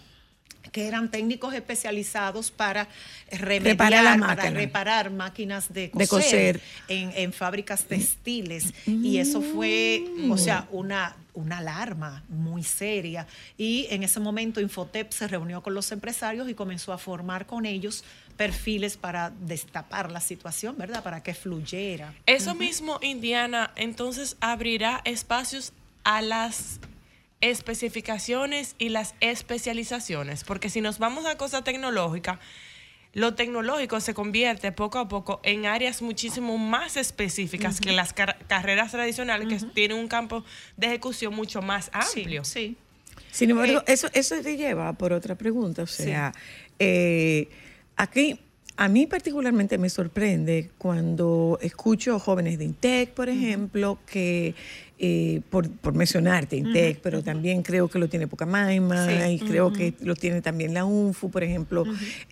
[0.73, 2.89] que eran técnicos especializados para
[3.31, 4.53] remediar, Reparar para máquinas.
[4.55, 6.61] reparar máquinas de coser, De coser.
[6.89, 8.75] En, en fábricas textiles.
[8.87, 13.27] Y eso fue, o sea, una, una alarma muy seria.
[13.57, 17.65] Y en ese momento Infotep se reunió con los empresarios y comenzó a formar con
[17.65, 18.05] ellos
[18.37, 21.03] perfiles para destapar la situación, ¿verdad?
[21.03, 22.13] Para que fluyera.
[22.27, 25.73] Eso mismo, Indiana, entonces abrirá espacios
[26.05, 26.81] a las
[27.41, 32.39] especificaciones y las especializaciones, porque si nos vamos a cosas tecnológicas,
[33.19, 38.39] lo tecnológico se convierte poco a poco en áreas muchísimo más específicas que las car-
[38.47, 40.45] carreras tradicionales que tienen un campo
[40.77, 42.45] de ejecución mucho más amplio.
[42.45, 42.77] Sí.
[43.33, 45.83] Sin embargo, Eh, eso, eso te lleva por otra pregunta.
[45.83, 46.33] O sea,
[46.79, 47.49] eh,
[47.97, 48.41] aquí
[48.81, 54.55] a mí particularmente me sorprende cuando escucho jóvenes de Intec, por ejemplo, que,
[55.01, 59.33] eh, por, por mencionarte Intec, pero también creo que lo tiene Pucamaima Sí.
[59.33, 61.85] y creo que lo tiene también la UNFU, por ejemplo,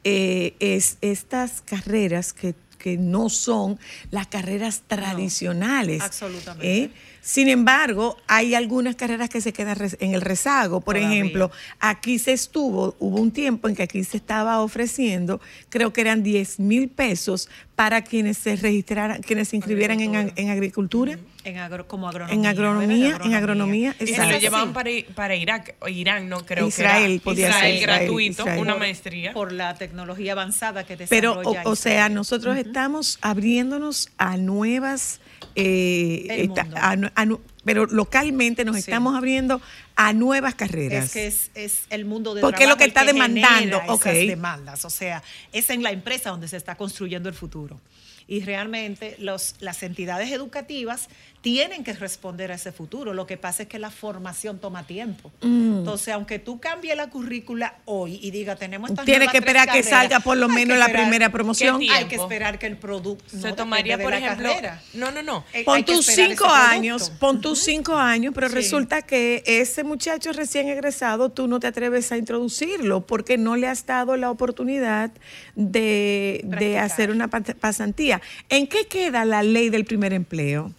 [0.04, 3.78] eh, es estas carreras que, que no son
[4.12, 6.00] las carreras tradicionales.
[6.00, 6.78] absolutamente.
[6.84, 6.90] ¿eh?
[7.28, 10.80] Sin embargo, hay algunas carreras que se quedan en el rezago.
[10.80, 11.18] Por Todavía.
[11.18, 11.50] ejemplo,
[11.80, 16.22] aquí se estuvo, hubo un tiempo en que aquí se estaba ofreciendo, creo que eran
[16.22, 21.18] 10 mil pesos para quienes se registraran, quienes se inscribieran en, ag- en agricultura.
[21.42, 22.34] En agro- como agronomía.
[22.38, 26.68] En agronomía, en agronomía, Y se lo llevaban para, para Irak, o Irán, no creo
[26.68, 27.22] Israel que era.
[27.24, 28.60] podía Israel, ser, Israel, gratuito, Israel.
[28.60, 29.32] una maestría.
[29.32, 35.20] Por la tecnología avanzada que Pero, desarrolla o, o sea, nosotros estamos abriéndonos a nuevas,
[35.54, 37.26] eh, a a
[37.64, 38.80] pero localmente nos Sí.
[38.80, 39.60] estamos abriendo
[39.96, 41.06] a nuevas carreras.
[41.06, 44.06] Es que es, es el mundo de Porque es lo que está demandando, genera ok.
[44.06, 44.84] esas demandas.
[44.84, 45.22] O sea,
[45.52, 47.80] es en la empresa donde se está construyendo el futuro.
[48.28, 51.08] Y realmente los, las entidades educativas
[51.46, 53.14] tienen que responder a ese futuro.
[53.14, 55.30] Lo que pasa es que la formación toma tiempo.
[55.42, 55.78] Mm.
[55.78, 59.78] Entonces, aunque tú cambies la currícula hoy y diga, tenemos estas Tienes que esperar que
[59.80, 61.78] carreras", salga por lo que menos la primera promoción.
[61.78, 64.50] ¿Qué Hay que esperar que el producto Se tomaría, por ejemplo,
[64.94, 65.44] no, no, no.
[65.52, 68.54] Eh, Pon que tus cinco años, pon tus cinco años, pero Sí.
[68.56, 73.68] resulta que ese muchacho recién egresado, tú no te atreves a introducirlo porque no le
[73.68, 75.12] has dado la oportunidad
[75.54, 78.20] de, de hacer una pa- pasantía.
[78.48, 80.72] ¿En qué queda la ley del primer empleo?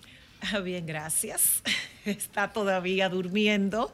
[0.53, 1.61] Ah, Bien, gracias.
[2.05, 3.91] Está todavía durmiendo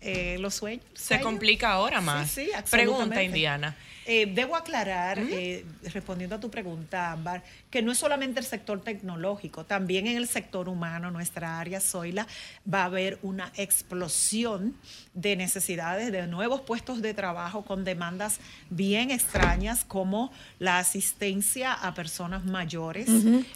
[0.00, 0.84] eh, los sueños.
[0.94, 2.30] Se complica ahora más.
[2.30, 3.22] Sí, sí, Pregunta.
[3.22, 3.76] Indiana.
[4.06, 8.82] Eh, debo aclarar, eh, respondiendo a tu pregunta, Ámbar, que no es solamente el sector
[8.82, 12.26] tecnológico, también en el sector humano, nuestra área Zoila,
[12.72, 14.74] va a haber una explosión
[15.14, 18.40] de necesidades de nuevos puestos de trabajo con demandas
[18.70, 23.08] bien extrañas como la asistencia a personas mayores,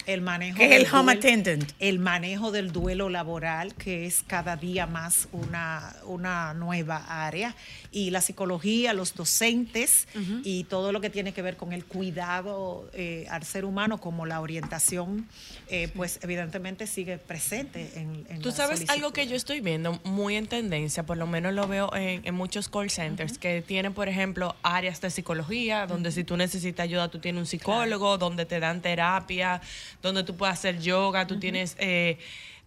[0.07, 1.73] el manejo es el del home duelo- attendant.
[1.79, 7.55] el manejo del duelo laboral, que es cada día más una, una una nueva área
[7.93, 10.09] y la psicología, los docentes
[10.45, 14.27] Y todo lo que tiene que ver con el cuidado eh, al ser humano como
[14.27, 15.29] la orientación,
[15.69, 20.01] eh, pues evidentemente sigue presente en, en Tú la sabes algo que yo estoy viendo
[20.05, 23.95] muy en tendencia, por lo menos lo veo en, en muchos call centers, que tienen,
[23.95, 28.45] por ejemplo, áreas de psicología, donde si tú necesitas ayuda, tú tienes un psicólogo, donde
[28.47, 29.61] te dan terapia,
[30.03, 31.77] donde tú puedes hacer yoga, tú tienes...
[31.79, 32.19] eh,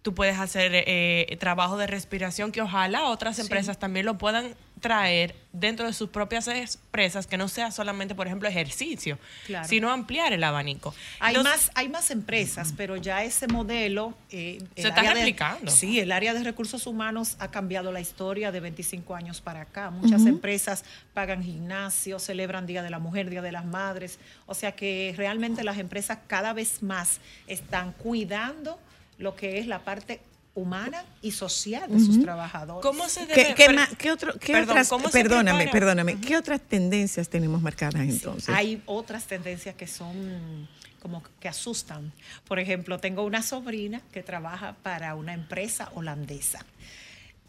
[0.02, 3.42] Tú puedes hacer eh, trabajo de respiración que ojalá otras Sí.
[3.42, 8.26] empresas también lo puedan traer dentro de sus propias empresas, que no sea solamente, por
[8.26, 9.66] ejemplo, ejercicio, Claro.
[9.68, 10.94] sino ampliar el abanico.
[11.20, 15.70] Hay Entonces- más, hay más empresas, pero ya ese modelo eh, Se está de- replicando.
[15.70, 19.90] sí, el área de recursos humanos ha cambiado la historia de 25 años para acá.
[19.90, 24.18] Muchas empresas pagan gimnasios, celebran Día de la Mujer, Día de las Madres.
[24.46, 28.78] O sea que realmente las empresas cada vez más están cuidando
[29.18, 30.20] lo que es la parte
[30.54, 32.82] humana y social de sus trabajadores.
[32.82, 36.60] ¿Cómo se ¿Qué, qué qué otro- qué Perdón, otras, ¿cómo se perdóname, perdóname, ¿qué otras
[36.60, 38.48] tendencias tenemos marcadas entonces?
[38.54, 40.68] Hay otras tendencias que son
[41.00, 42.12] como que asustan.
[42.46, 46.64] Por ejemplo, tengo una sobrina que trabaja para una empresa holandesa,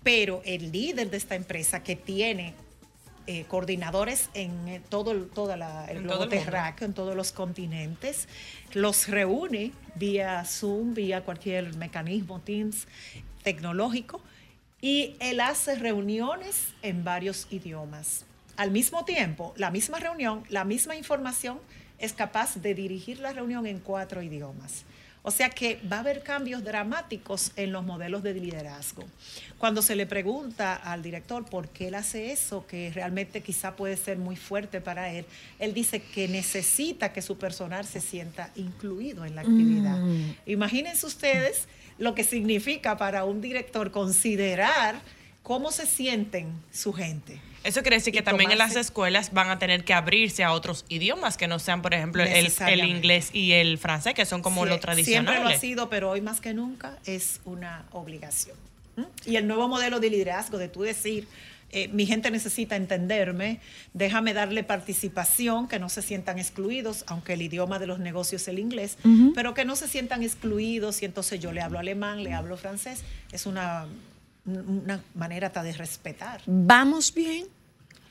[0.01, 2.55] pero el líder de esta empresa que tiene
[3.27, 6.93] eh, coordinadores en eh, todo el, toda la- el En globo todo el terráqueo, en
[6.93, 8.27] todos los continentes,
[8.73, 12.87] los reúne vía Zoom, vía cualquier mecanismo, Teams
[13.43, 14.21] tecnológico,
[14.81, 18.25] y él hace reuniones en varios idiomas.
[18.57, 21.59] Al mismo tiempo, la misma reunión, la misma información,
[21.99, 24.83] es capaz de dirigir la reunión en cuatro idiomas.
[25.25, 29.05] O sea que va a haber cambios dramáticos en los modelos de liderazgo.
[29.57, 33.95] Cuando se le pregunta al director por qué él hace eso, que realmente quizá puede
[33.95, 35.25] ser muy fuerte para él,
[35.59, 39.97] él dice que necesita que su personal se sienta incluido en la actividad.
[39.97, 40.35] Mm.
[40.45, 44.99] Imagínense ustedes lo que significa para un director considerar
[45.41, 47.39] cómo se sienten su gente.
[47.63, 50.85] Eso quiere decir que también en las escuelas van a tener que abrirse a otros
[50.89, 54.69] idiomas que no sean, por ejemplo, el, inglés y el francés, que son como Sí,
[54.69, 55.33] lo tradicional.
[55.33, 58.57] Siempre lo ha sido, pero hoy más que nunca es una obligación.
[58.95, 59.03] ¿Mm?
[59.25, 61.27] Y el nuevo modelo de liderazgo, de tú decir,
[61.75, 63.59] eh, mi gente necesita entenderme,
[63.93, 68.47] déjame darle participación, que no se sientan excluidos, aunque el idioma de los negocios es
[68.49, 68.97] el inglés,
[69.33, 73.03] pero que no se sientan excluidos y entonces yo le hablo alemán, le hablo francés,
[73.31, 73.87] es una,
[74.45, 76.41] una manera hasta de respetar.
[76.45, 77.45] ¿Vamos bien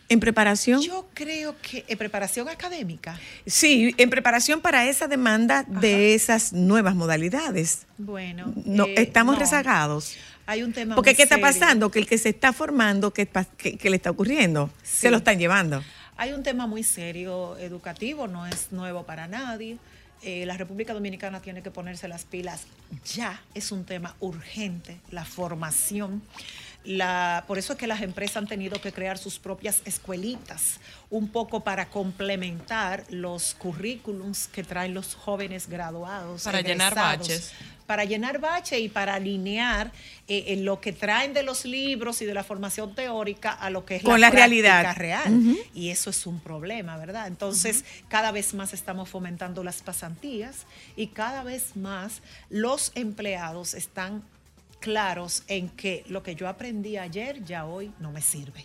[0.09, 0.81] en preparación?
[0.83, 3.19] Yo creo que en preparación académica.
[3.47, 7.87] Sí, en preparación para esa demanda de esas nuevas modalidades.
[7.99, 9.41] Bueno, No, eh, estamos no.
[9.41, 10.17] rezagados.
[10.47, 11.91] Hay un tema Porque ¿qué está pasando?
[11.91, 14.71] Que el que se está formando, ¿qué, qué- qué le está ocurriendo?
[14.83, 15.83] Se lo están llevando.
[16.17, 19.79] Hay un tema muy serio educativo, no es nuevo para nadie.
[20.23, 22.67] Eh, la República Dominicana tiene que ponerse las pilas
[23.05, 23.43] ya.
[23.55, 26.23] Es un tema urgente, la formación.
[26.85, 30.81] La, por eso es que las empresas han tenido que crear sus propias escuelitas,
[31.11, 36.43] un poco para complementar los currículums que traen los jóvenes graduados.
[36.43, 37.53] Para llenar baches.
[37.87, 39.93] para llenar bache y para alinear
[40.27, 43.85] eh, en lo que traen de los libros y de la formación teórica a lo
[43.85, 44.97] que es Con la realidad.
[44.97, 45.57] real.
[45.75, 47.27] Y eso es un problema, ¿verdad?
[47.27, 50.67] Entonces, cada vez más estamos fomentando las pasantías
[50.97, 54.23] y cada vez más los empleados están
[54.83, 58.63] claros en que lo que yo aprendí ayer ya hoy no me sirve.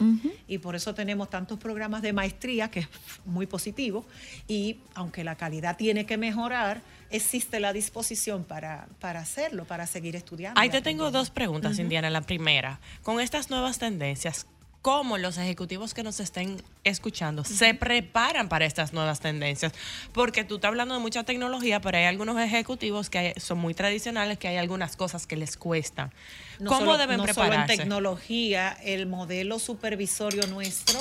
[0.48, 2.90] Y por eso tenemos tantos programas de maestría, que es
[3.24, 4.06] muy positivo,
[4.48, 10.16] y aunque la calidad tiene que mejorar, existe la disposición para, para hacerlo, para seguir
[10.16, 10.60] estudiando.
[10.60, 11.78] Ahí te tengo dos preguntas.
[11.80, 12.10] Indiana.
[12.10, 14.48] La primera, con estas nuevas tendencias,
[14.82, 19.74] ¿cómo los ejecutivos que nos estén escuchando se preparan para estas nuevas tendencias?
[20.14, 23.74] Porque tú estás hablando de mucha tecnología, pero hay algunos ejecutivos que hay- son muy
[23.74, 26.12] tradicionales, que hay algunas cosas que les cuestan.
[26.60, 27.74] No ¿Cómo solo- deben no Solo prepararse?
[27.74, 30.98] en tecnología, el modelo supervisorio nuestro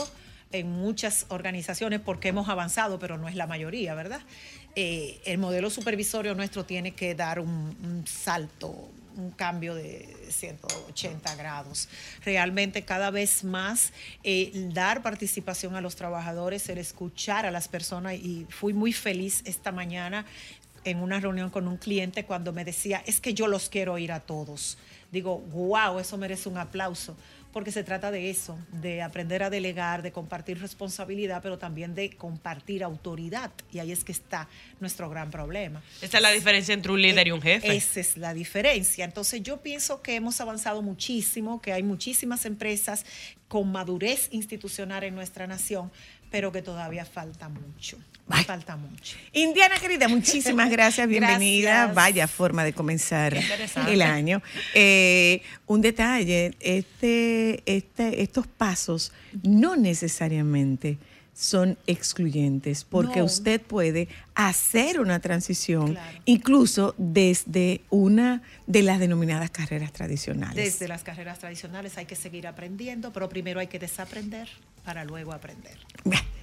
[0.53, 4.21] en muchas organizaciones, porque hemos avanzado, pero no es la mayoría, ¿verdad?
[4.77, 11.35] Eh, el modelo supervisorio nuestro tiene que dar un, un salto, un cambio de 180
[11.37, 11.89] grados.
[12.25, 13.93] Realmente cada vez más
[14.23, 19.43] eh, dar participación a los trabajadores, el escuchar a las personas y fui muy feliz
[19.45, 20.25] esta mañana
[20.85, 24.13] en una reunión con un cliente cuando me decía, es que yo los quiero ir
[24.13, 24.79] a todos.
[25.11, 27.17] Digo, wow, eso merece un aplauso,
[27.57, 32.11] porque se trata de eso, de aprender a delegar, de compartir responsabilidad, pero también de
[32.11, 33.51] compartir autoridad.
[33.73, 34.47] Y ahí es que está
[34.79, 35.83] nuestro gran problema.
[36.03, 37.75] Esta es la diferencia entre un líder y un jefe.
[37.75, 39.07] Esa es la diferencia.
[39.07, 43.07] Entonces yo pienso que hemos avanzado muchísimo, que hay muchísimas empresas
[43.49, 45.91] con madurez institucional en nuestra nación,
[46.31, 47.99] pero que todavía falta mucho.
[48.45, 49.17] Falta mucho.
[49.33, 51.71] Indiana querida, muchísimas gracias, bienvenida.
[51.71, 51.95] Gracias.
[51.95, 53.37] Vaya forma de comenzar
[53.89, 54.43] el año.
[54.75, 59.13] Eh, un detalle, este, este, estos pasos
[59.45, 60.99] no necesariamente
[61.37, 63.27] son excluyentes, porque No.
[63.27, 70.57] usted puede hacer una transición incluso desde una de las denominadas carreras tradicionales.
[70.57, 74.49] Desde las carreras tradicionales hay que seguir aprendiendo, pero primero hay que desaprender
[74.83, 75.77] para luego aprender.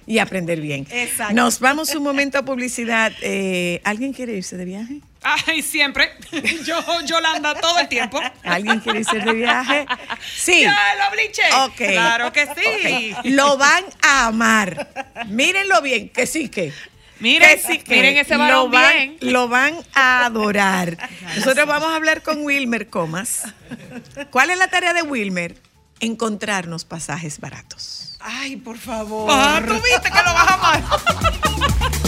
[0.06, 0.86] Y aprender bien.
[0.90, 1.34] Exacto.
[1.34, 3.12] Nos vamos un momento a publicidad.
[3.22, 5.00] Eh, ¿Alguien quiere irse de viaje?
[5.22, 6.10] Ay, siempre.
[6.64, 8.20] Yo, Yolanda, todo el tiempo.
[8.42, 9.86] ¿Alguien quiere irse de viaje?
[10.36, 10.62] Sí.
[10.62, 11.42] Ya lo bliché.
[11.64, 11.92] Ok.
[11.92, 13.14] Claro que sí.
[13.30, 14.88] Lo van a amar.
[15.28, 16.72] Mírenlo bien, que sí que.
[17.20, 17.94] Miren, que sí que.
[17.94, 19.16] miren ese varón lo van, bien.
[19.20, 20.98] Lo van a adorar.
[21.36, 23.44] Nosotros vamos a hablar con Wilmer Comas.
[24.30, 25.56] ¿Cuál es la tarea de Wilmer?
[26.00, 28.13] Encontrarnos pasajes baratos.
[28.26, 29.28] Ay, por favor.
[29.30, 30.84] Ah, tú viste que lo vas a amar.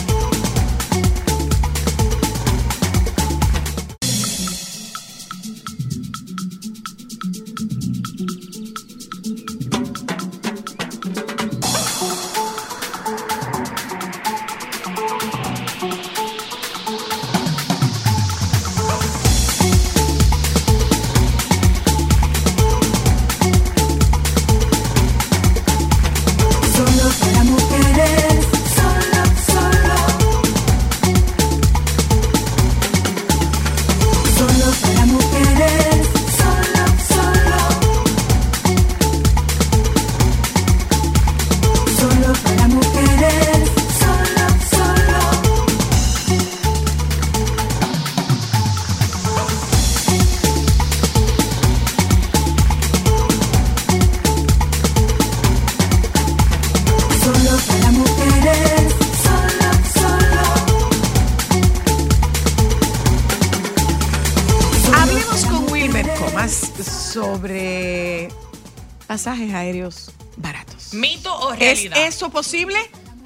[72.17, 72.79] eso posible?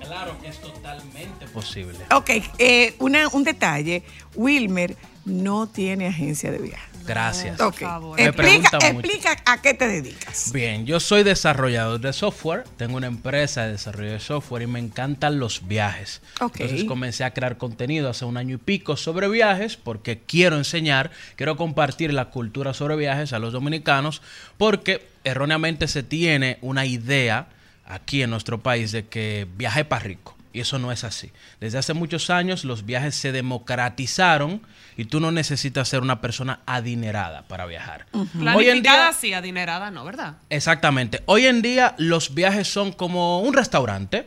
[0.04, 1.96] Claro que es totalmente posible.
[2.12, 4.02] Ok, eh, una- un detalle.
[4.34, 6.84] Wilmer no tiene agencia de viaje.
[7.06, 7.60] Gracias.
[7.60, 7.82] Ok.
[8.16, 10.50] Me Explica, explica a qué te dedicas.
[10.52, 14.78] Bien, yo soy desarrollador de software, tengo una empresa de desarrollo de software y me
[14.80, 16.20] encantan los viajes.
[16.40, 16.60] Ok.
[16.60, 21.10] Entonces comencé a crear contenido hace un año y pico sobre viajes porque quiero enseñar,
[21.36, 24.20] quiero compartir la cultura sobre viajes a los dominicanos
[24.58, 27.48] porque erróneamente se tiene una idea
[27.90, 30.36] aquí en nuestro país de que viaje para rico.
[30.52, 31.30] Y eso no es así.
[31.60, 34.62] Desde hace muchos años los viajes se democratizaron
[34.96, 38.06] y tú no necesitas ser una persona adinerada para viajar.
[38.12, 40.38] Hoy en día, Planificada sí, adinerada no, ¿verdad?
[40.48, 41.22] Exactamente.
[41.26, 44.26] Hoy en día los viajes son como un restaurante.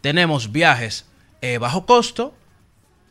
[0.00, 1.04] Tenemos viajes
[1.42, 2.34] eh, bajo costo,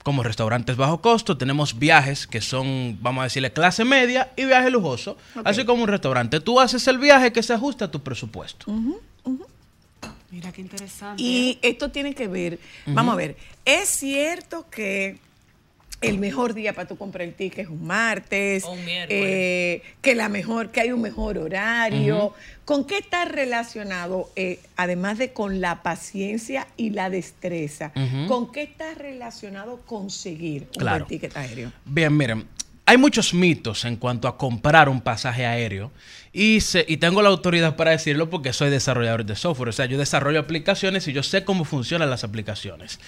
[0.02, 1.38] como restaurantes bajo costo.
[1.38, 5.16] Tenemos viajes que son, vamos a decirle, clase media y viaje lujoso.
[5.44, 6.40] Así como un restaurante.
[6.40, 8.66] Tú haces el viaje que se ajusta a tu presupuesto.
[10.32, 11.22] Mira qué interesante.
[11.24, 15.18] Y esto tiene que ver, vamos a ver, es cierto que
[16.02, 19.24] el mejor día para tú comprar el ticket es un martes, O un miércoles.
[19.24, 22.34] eh, que la mejor, que hay un mejor horario.
[22.66, 27.94] ¿Con qué está relacionado, eh, además de con la paciencia y la destreza,
[28.28, 31.06] con qué está relacionado conseguir un Claro.
[31.06, 31.72] buen ticket aéreo?
[31.86, 32.46] Bien, miren,
[32.88, 35.92] hay muchos mitos en cuanto a comprar un pasaje aéreo
[36.34, 39.86] y, se- y tengo la autoridad para decirlo porque soy desarrollador de software, o sea,
[39.86, 43.00] yo desarrollo aplicaciones y yo sé cómo funcionan las aplicaciones.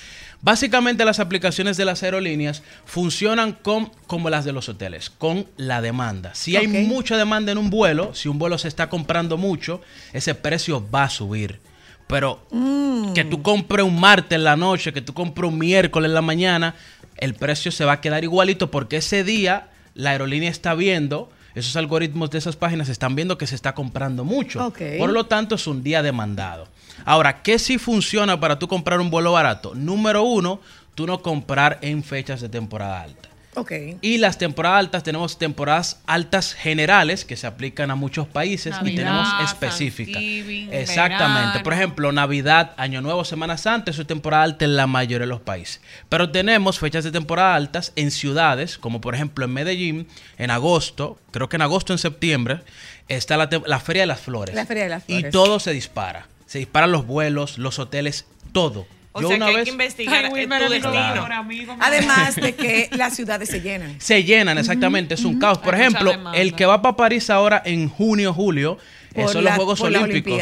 [0.42, 5.82] Básicamente las aplicaciones de las aerolíneas funcionan con, como las de los hoteles, con la
[5.82, 6.36] demanda.
[6.36, 9.82] Si hay mucha demanda en un vuelo, si un vuelo se está comprando mucho,
[10.14, 11.60] ese precio va a subir.
[12.08, 13.14] Pero Mm.
[13.14, 16.22] que tú compres un martes en la noche, que tú compres un miércoles en la
[16.22, 16.76] mañana,
[17.18, 21.76] el precio se va a quedar igualito porque ese día la aerolínea está viendo, esos
[21.76, 24.74] algoritmos de esas páginas están viendo que se está comprando mucho.
[24.98, 26.68] Por lo tanto, es un día demandado.
[27.06, 29.74] Ahora, ¿qué sí funciona para tú comprar un vuelo barato?
[29.74, 30.60] Número uno,
[30.96, 33.29] tú no comprar en fechas de temporada alta.
[33.56, 33.72] Ok.
[34.02, 38.96] Y las temporadas altas, tenemos temporadas altas generales que se aplican a muchos países y
[38.96, 40.22] tenemos específicas.
[40.22, 41.48] Exactamente.
[41.48, 41.64] verano.
[41.64, 45.30] Por ejemplo, Navidad, Año Nuevo, Semana Santa, eso es temporada alta en la mayoría de
[45.30, 45.82] los países.
[46.10, 50.08] Pero tenemos fechas de temporada altas en ciudades, como por ejemplo en Medellín,
[50.38, 52.62] en agosto, creo que en agosto, en septiembre,
[53.08, 54.56] está la, la Feria de las Flores.
[54.56, 55.32] La Feria de las Y Flores.
[55.32, 56.28] todo se dispara.
[56.46, 58.88] Se disparan los vuelos, los hoteles, todo.
[59.12, 60.76] O Yo sea una que hay vez- que investigar Ay, eh, Wilmer, tu es mi
[60.80, 61.14] destino.
[61.16, 61.76] mejor amigo.
[61.80, 64.00] Además de que las ciudades se llenan.
[64.00, 65.58] Se llenan, exactamente, es un caos.
[65.58, 68.78] Por Hay ejemplo, el que va para París ahora en junio, julio,
[69.16, 70.40] Por Eso la- los Juegos Olímpicos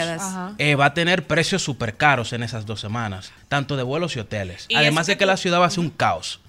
[0.57, 4.19] eh, va a tener precios súper caros en esas dos semanas, tanto de vuelos y
[4.19, 4.65] hoteles.
[4.67, 6.41] Y Además de que que la ciudad va a ser un caos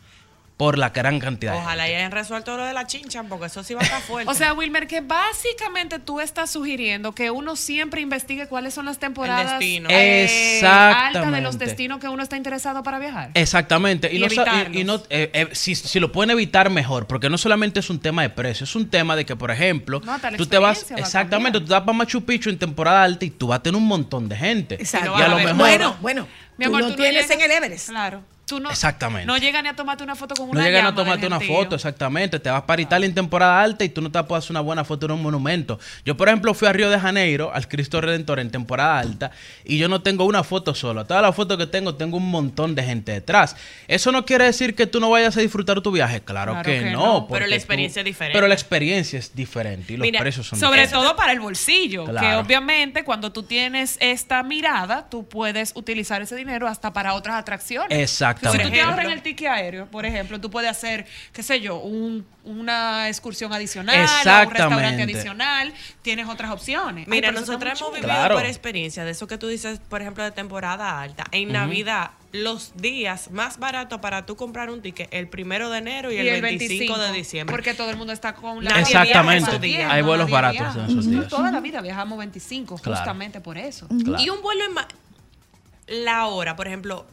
[0.58, 1.52] por la gran cantidad.
[1.52, 4.30] de Ojalá hayan resuelto lo de la chincha, porque eso sí va a estar fuerte.
[4.30, 8.98] O sea, Wilmer, que básicamente tú estás sugiriendo que uno siempre investigue cuáles son las
[8.98, 9.88] temporadas destino.
[9.90, 13.30] eh, altas de los destinos que uno está interesado para viajar.
[13.34, 14.12] Exactamente.
[14.12, 14.26] Y, Y no,
[14.74, 17.88] y- y no, eh, eh, si, si lo pueden evitar mejor, porque no solamente es
[17.88, 20.84] un tema de precio, es un tema de que, por ejemplo, No, tú te vas,
[20.92, 23.62] va exactamente, tú te vas para Machu Picchu en temporada alta y tú vas a
[23.62, 24.74] tener un montón de gente.
[24.74, 25.14] Exacto.
[25.16, 25.54] Y a lo mejor...
[25.56, 26.26] Bueno, bueno,
[26.56, 27.88] Mi tú amor, tú no tienes llegas- en el Everest.
[27.90, 28.22] Claro.
[28.48, 29.26] Tú no, Exactamente.
[29.26, 31.74] no llegan ni a tomarte una foto con una No llegan a tomarte una foto,
[31.74, 32.40] exactamente.
[32.40, 34.84] Te vas para Italia en temporada alta y tú no te puedes hacer una buena
[34.84, 35.78] foto en un monumento.
[36.04, 39.30] Yo, por ejemplo, fui a Río de Janeiro, al Cristo Redentor en temporada alta,
[39.64, 41.04] y yo no tengo una foto solo.
[41.04, 43.54] Todas las fotos que tengo, tengo un montón de gente detrás.
[43.86, 46.22] Eso no quiere decir que tú no vayas a disfrutar tu viaje.
[46.22, 46.98] Claro, Claro que, que no.
[47.20, 48.34] no, pero la experiencia es diferente.
[48.34, 50.98] Pero la experiencia es diferente y los Mira, precios son sobre diferentes.
[51.06, 52.40] todo para el bolsillo, que Claro.
[52.40, 57.98] obviamente cuando tú tienes esta mirada, tú puedes utilizar ese dinero hasta para otras atracciones.
[58.38, 58.64] Exactamente.
[58.64, 61.60] Si tú te ahorras en el ticket aéreo, por ejemplo, tú puedes hacer, qué sé
[61.60, 67.06] yo, un- una excursión adicional, o un restaurante adicional, tienes otras opciones.
[67.06, 68.08] Mira, Ay, nosotros hemos vivido.
[68.08, 68.34] Claro.
[68.36, 71.24] por experiencia de eso que tú dices, por ejemplo, de temporada alta.
[71.32, 71.52] En.
[71.52, 76.16] Navidad, los días más baratos para tú comprar un ticket, el primero de enero y,
[76.16, 77.52] Y el 25, de diciembre.
[77.54, 79.58] Porque todo el mundo está con Nadie Exactamente.
[79.58, 79.90] días.
[79.92, 80.78] Hay vuelos baratos viaja.
[80.78, 81.28] en esos días.
[81.28, 82.96] Toda la vida viajamos 25, Claro.
[82.98, 83.88] justamente por eso.
[84.04, 84.22] Claro.
[84.22, 87.06] Y un vuelo en la hora, por ejemplo,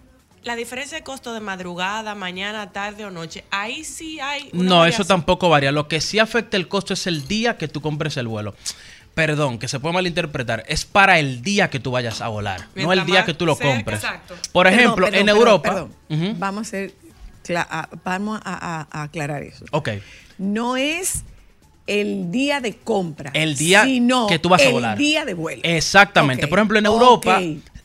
[0.45, 4.85] la diferencia de costo de madrugada, mañana, tarde o noche, ahí sí hay una No,
[4.85, 5.72] eso tampoco varía.
[5.72, 8.55] Lo que sí afecta el costo es el día que tú compres el vuelo.
[9.15, 10.63] Perdón, que se puede malinterpretar.
[10.67, 13.57] Es para el día que tú vayas a volar, no el día que tú lo
[13.57, 13.99] compres.
[14.03, 14.35] exacto.
[14.51, 15.69] Por ejemplo, perdón, en perdón, Europa.
[15.69, 15.91] perdón.
[16.09, 16.35] Ujú.
[16.39, 19.65] Vamos a vamos a, a- a aclarar eso.
[19.72, 19.89] Ok.
[20.38, 21.23] No es
[21.88, 23.31] el día de compra.
[23.34, 24.97] El día sino que tú vas a el volar.
[24.97, 25.61] día de vuelo.
[25.63, 26.47] Exactamente.
[26.47, 26.85] Por ejemplo, en.
[26.85, 27.39] Europa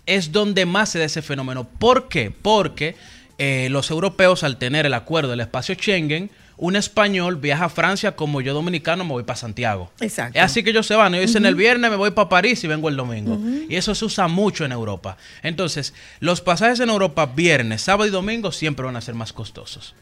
[0.06, 1.64] es donde más se da ese fenómeno.
[1.64, 2.30] ¿Por qué?
[2.30, 2.96] Porque
[3.38, 8.14] eh, los europeos, al tener el acuerdo del espacio Schengen, un español viaja a Francia
[8.14, 9.90] como yo dominicano me voy para Santiago.
[9.98, 10.38] Exacto.
[10.38, 11.14] Es así que ellos se van.
[11.14, 13.40] Ellos dicen el viernes me voy para París y vengo el domingo.
[13.66, 15.16] Y eso se usa mucho en Europa.
[15.42, 19.94] Entonces, los pasajes en Europa viernes, sábado y domingo siempre van a ser más costosos.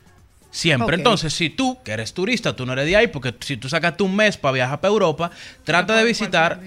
[0.51, 0.97] Siempre.
[0.97, 4.03] Entonces, si tú, que eres turista, tú no eres de ahí, porque si tú sacaste
[4.03, 5.31] un mes para viajar para Europa,
[5.63, 6.61] trata de visitar,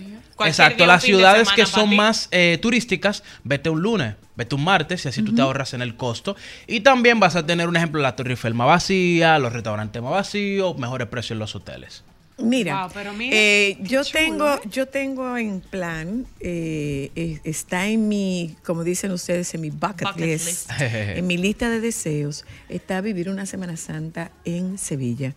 [0.47, 1.95] exacto, las ciudades que son ti.
[1.95, 5.81] más eh, turísticas, vete un lunes, vete un martes, y así tú te ahorras en
[5.81, 6.35] el costo.
[6.67, 10.11] Y también vas a tener un ejemplo, la Torre Eiffel más vacía, los restaurantes más
[10.11, 12.03] vacíos, mejores precios en los hoteles.
[12.43, 17.87] Mira, Wow, pero mira, eh, yo chulo, tengo, yo tengo en plan, eh, eh, está
[17.87, 20.71] en mi, como dicen ustedes, en mi bucket, Bucket list, list.
[20.81, 25.35] en mi lista de deseos, está vivir una Semana Santa en Sevilla.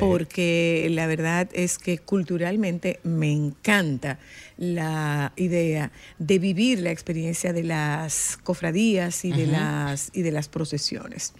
[0.00, 4.18] Porque la verdad es que culturalmente me encanta
[4.56, 10.48] la idea de vivir la experiencia de las cofradías y de las y de las
[10.48, 11.32] procesiones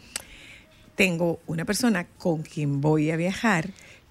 [1.00, 3.70] tengo una persona con quien voy a viajar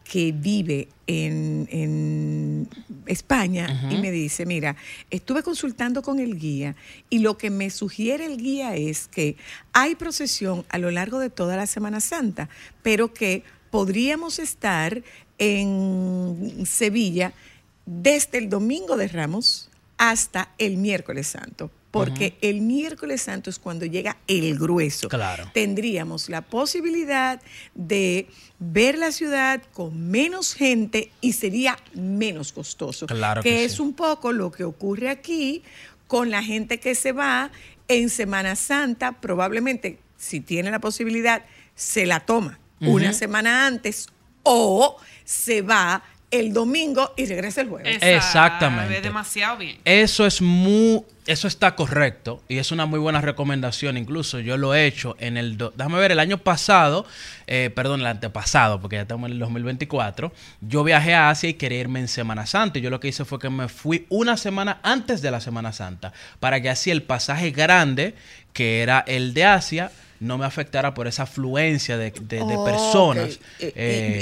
[0.10, 2.68] que vive en, en
[3.06, 4.76] España y me dice, mira,
[5.12, 6.76] estuve consultando con el guía
[7.12, 9.38] y lo que me sugiere el guía es que
[9.72, 12.50] hay procesión a lo largo de toda la Semana Santa,
[12.82, 15.04] pero que podríamos estar
[15.38, 17.32] en Sevilla
[17.86, 19.70] desde el domingo de Ramos
[20.00, 25.50] hasta el miércoles santo, porque el miércoles santo es cuando llega el grueso Claro.
[25.54, 27.42] tendríamos la posibilidad
[27.74, 28.28] de
[28.60, 33.08] ver la ciudad con menos gente y sería menos costoso.
[33.08, 33.82] Claro que es sí.
[33.82, 35.64] un poco lo que ocurre aquí
[36.08, 37.52] con la gente que se va
[37.88, 41.44] en Semana Santa, probablemente si tiene la posibilidad,
[41.76, 44.08] se la toma una semana antes
[44.44, 44.96] o
[45.26, 47.98] se va el domingo y regresa el jueves.
[48.02, 48.98] Exactamente.
[48.98, 49.80] Es demasiado bien.
[49.84, 53.98] Eso es muy, eso está correcto y es una muy buena recomendación.
[53.98, 57.06] Incluso yo lo he hecho en el, do- déjame ver, el año pasado,
[57.48, 60.32] eh, perdón, el antepasado, porque ya estamos en el 2024.
[60.62, 62.80] Yo viajé a Asia y quería irme en Semana Santa.
[62.80, 65.72] Y yo lo que hice fue que me fui una semana antes de la Semana
[65.74, 68.16] Santa para que así el pasaje grande,
[68.54, 72.66] que era el de Asia, no me afectara por esa afluencia de, de- de Ok.
[72.66, 73.40] personas.
[73.60, 73.72] Eh,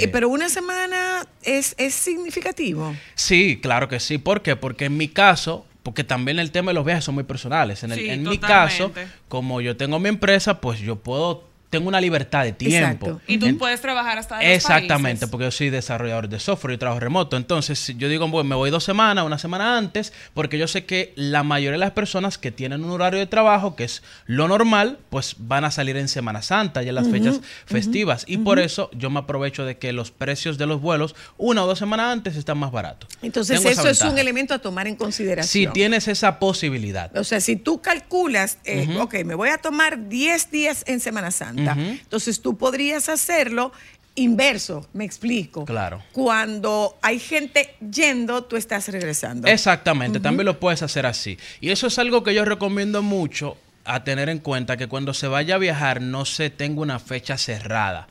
[0.02, 2.94] eh, pero una semana es, es significativo.
[3.14, 4.18] Sí, claro que sí.
[4.18, 4.54] ¿Por qué?
[4.54, 7.82] Porque en mi caso, porque también el tema de los viajes son muy personales.
[7.84, 8.92] En, el- Sí, en mi caso,
[9.28, 13.20] como yo tengo mi empresa, pues yo puedo tengo una libertad de tiempo.
[13.26, 16.78] Y tú En- puedes trabajar hasta de Exactamente, porque yo soy desarrollador de software y
[16.78, 17.36] trabajo remoto.
[17.36, 21.12] Entonces, yo digo, bueno, me voy dos semanas, una semana antes, porque yo sé que
[21.16, 24.98] la mayoría de las personas que tienen un horario de trabajo, que es lo normal,
[25.10, 28.24] pues van a salir en Semana Santa y en las fechas festivas.
[28.26, 31.66] Y por eso yo me aprovecho de que los precios de los vuelos, una o
[31.66, 33.08] dos semanas antes, están más baratos.
[33.22, 35.72] Entonces, Tengo eso es un elemento a tomar en Si consideración.
[35.72, 37.14] tienes esa posibilidad.
[37.16, 41.30] O sea, si tú calculas, eh, ok, me voy a tomar 10 días en Semana
[41.30, 43.72] Santa, Entonces tú podrías hacerlo
[44.14, 45.64] inverso, me explico.
[45.64, 46.02] Claro.
[46.12, 49.48] Cuando hay gente yendo, tú estás regresando.
[49.48, 51.38] Exactamente, también lo puedes hacer así.
[51.60, 55.28] Y eso es algo que yo recomiendo mucho a tener en cuenta, que cuando se
[55.28, 58.08] vaya a viajar no se tenga una fecha cerrada.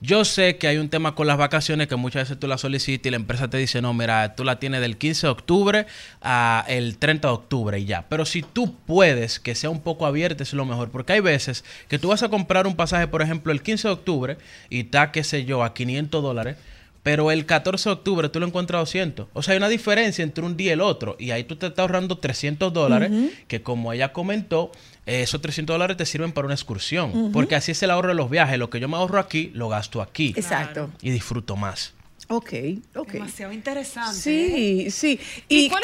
[0.00, 3.06] Yo sé que hay un tema con las vacaciones que muchas veces tú la solicitas
[3.06, 5.86] y la empresa te dice, no, mira, tú la tienes del 15 de octubre
[6.20, 8.06] a el 30 de octubre y ya.
[8.08, 10.90] Pero si tú puedes que sea un poco abierta, es lo mejor.
[10.90, 13.94] Porque hay veces que tú vas a comprar un pasaje, por ejemplo, el 15 de
[13.94, 14.38] octubre
[14.68, 16.56] y está, qué sé yo, a 500 dólares.
[17.02, 19.28] Pero el 14 de octubre tú lo encuentras a 200.
[19.34, 21.16] O sea, hay una diferencia entre un día y el otro.
[21.18, 23.10] Y ahí tú te estás ahorrando 300 dólares,
[23.46, 24.72] que como ella comentó,
[25.06, 27.30] eh, esos 300 dólares te sirven para una excursión.
[27.32, 28.58] Porque así es el ahorro de los viajes.
[28.58, 30.32] Lo que yo me ahorro aquí, lo gasto aquí.
[30.36, 30.90] Exacto.
[31.02, 31.92] Y disfruto más.
[32.28, 32.52] Ok,
[32.94, 33.12] ok.
[33.12, 34.14] Demasiado interesante.
[34.18, 35.20] Sí, sí.
[35.46, 35.76] ¿Y, ¿Y, qué,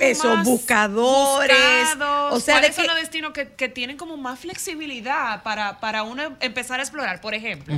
[0.00, 1.56] qué- eso, buscadores?
[1.96, 2.32] buscados?
[2.34, 5.78] o sea, de ¿Cuáles son que- los destinos que, que tienen como más flexibilidad para,
[5.78, 7.20] para uno empezar a explorar?
[7.20, 7.74] Por ejemplo,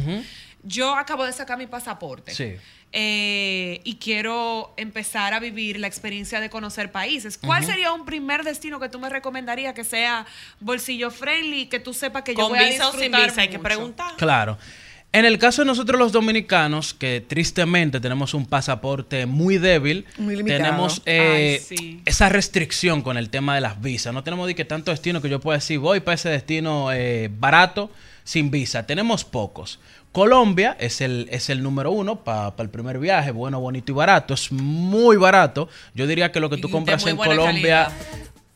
[0.63, 2.35] yo acabo de sacar mi pasaporte.
[2.35, 2.55] Sí.
[2.97, 7.37] Eh, y quiero empezar a vivir la experiencia de conocer países.
[7.37, 10.27] ¿Cuál sería un primer destino que tú me recomendarías que sea
[10.61, 13.41] bolsillo friendly, que tú sepas que yo ¿Con voy a visa o sin disfrutar visa?
[13.41, 13.65] Hay que mucho?
[13.65, 14.17] preguntar.
[14.17, 14.59] Claro.
[15.11, 20.45] En el caso de nosotros los dominicanos, que tristemente tenemos un pasaporte muy débil, Muy
[20.45, 22.01] tenemos eh, Ay, sí.
[22.05, 24.15] esa restricción con el tema de las visas.
[24.15, 27.29] No tenemos de que tanto destino que yo pueda decir, voy para ese destino eh,
[27.29, 27.91] barato,
[28.23, 28.87] sin visa.
[28.87, 29.81] Tenemos pocos.
[30.15, 34.33] Colombia es el, es el número uno para el primer viaje, bueno, bonito y barato.
[34.33, 35.69] Es muy barato.
[35.93, 37.91] Yo diría que lo que tú compras en Colombia,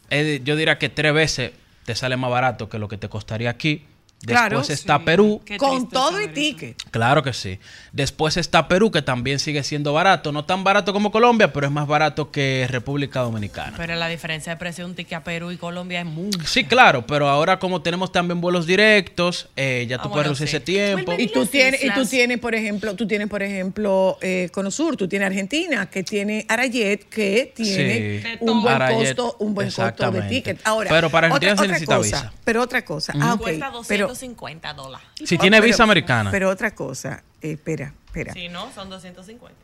[0.08, 1.50] eh, yo diría que tres veces
[1.84, 3.82] te sale más barato que lo que te costaría aquí.
[4.20, 4.60] Después Claro.
[4.62, 5.40] está Perú.
[5.58, 6.76] Con todo y ticket.
[6.90, 7.60] Claro que sí.
[7.92, 10.32] Después está Perú, que también sigue siendo barato.
[10.32, 13.74] No tan barato como Colombia, pero es más barato que República Dominicana.
[13.76, 16.40] Pero la diferencia de precio de un ticket a Perú y Colombia es mucho.
[16.44, 20.22] Sí, claro, pero ahora como tenemos también vuelos directos, eh, ya tú Ah, puedes bueno,
[20.34, 20.56] reducir sí.
[20.56, 21.14] ese tiempo.
[21.16, 25.06] Y tú tienes, y tú tienes, por ejemplo, tú tienes, por ejemplo, eh, Conosur, tú
[25.06, 28.28] tienes Argentina, que tiene Arayet, que tiene Sí.
[28.40, 30.60] un buen Arayet, costo, un buen costo de ticket.
[30.64, 32.32] Ahora, Pero para Argentina otra, se otra necesita cosa, visa.
[32.44, 35.06] Pero otra cosa, ah, ok, Cuesta pero, 250 dólares.
[35.24, 36.30] Si tiene pero- visa americana.
[36.30, 38.32] Pero otra cosa, eh, espera, espera.
[38.32, 39.54] Si no, son 250.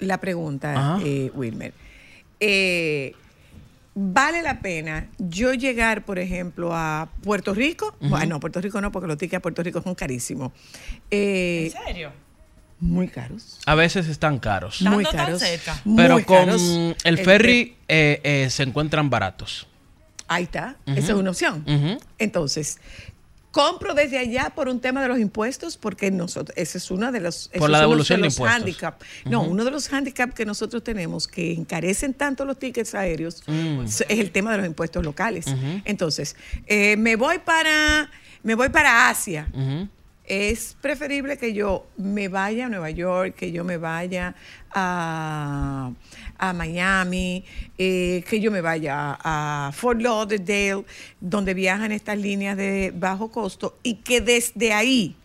[0.00, 1.02] La pregunta, Ajá.
[1.04, 1.72] eh, Wilmer.
[2.40, 3.14] Eh,
[4.00, 7.96] ¿Vale la pena yo llegar, por ejemplo, a Puerto Rico?
[8.00, 10.52] Bueno, no, Puerto Rico no, porque los tickets a Puerto Rico son carísimos.
[11.10, 12.12] Eh, ¿En serio?
[12.78, 13.58] muy caros.
[13.66, 14.82] A veces están caros.
[14.82, 15.40] Muy caros.
[15.40, 15.82] cerca.
[15.96, 16.62] Pero muy con caros.
[17.02, 19.66] el ferry eh, eh, se encuentran baratos.
[20.28, 21.64] Ahí está, esa es una opción.
[22.18, 22.78] Entonces,
[23.58, 27.18] compro desde allá por un tema de los impuestos, porque nosotros, ese es uno de
[27.18, 28.60] los, Por la devolución de los impuestos.
[28.62, 29.02] handicap.
[29.24, 33.80] No, uno de los handicaps que nosotros tenemos que encarecen tanto los tickets aéreos Mm.
[33.84, 35.46] es el tema de los impuestos locales.
[35.84, 36.36] Entonces,
[36.66, 38.08] eh, me voy para
[38.44, 39.48] me voy para Asia.
[40.24, 44.34] Es preferible que yo me vaya a Nueva York, que yo me vaya
[44.72, 45.90] a,
[46.38, 47.44] a Miami,
[47.76, 50.84] eh, que yo me vaya a, Fort Lauderdale,
[51.20, 55.16] donde viajan estas líneas de bajo costo, y que desde ahí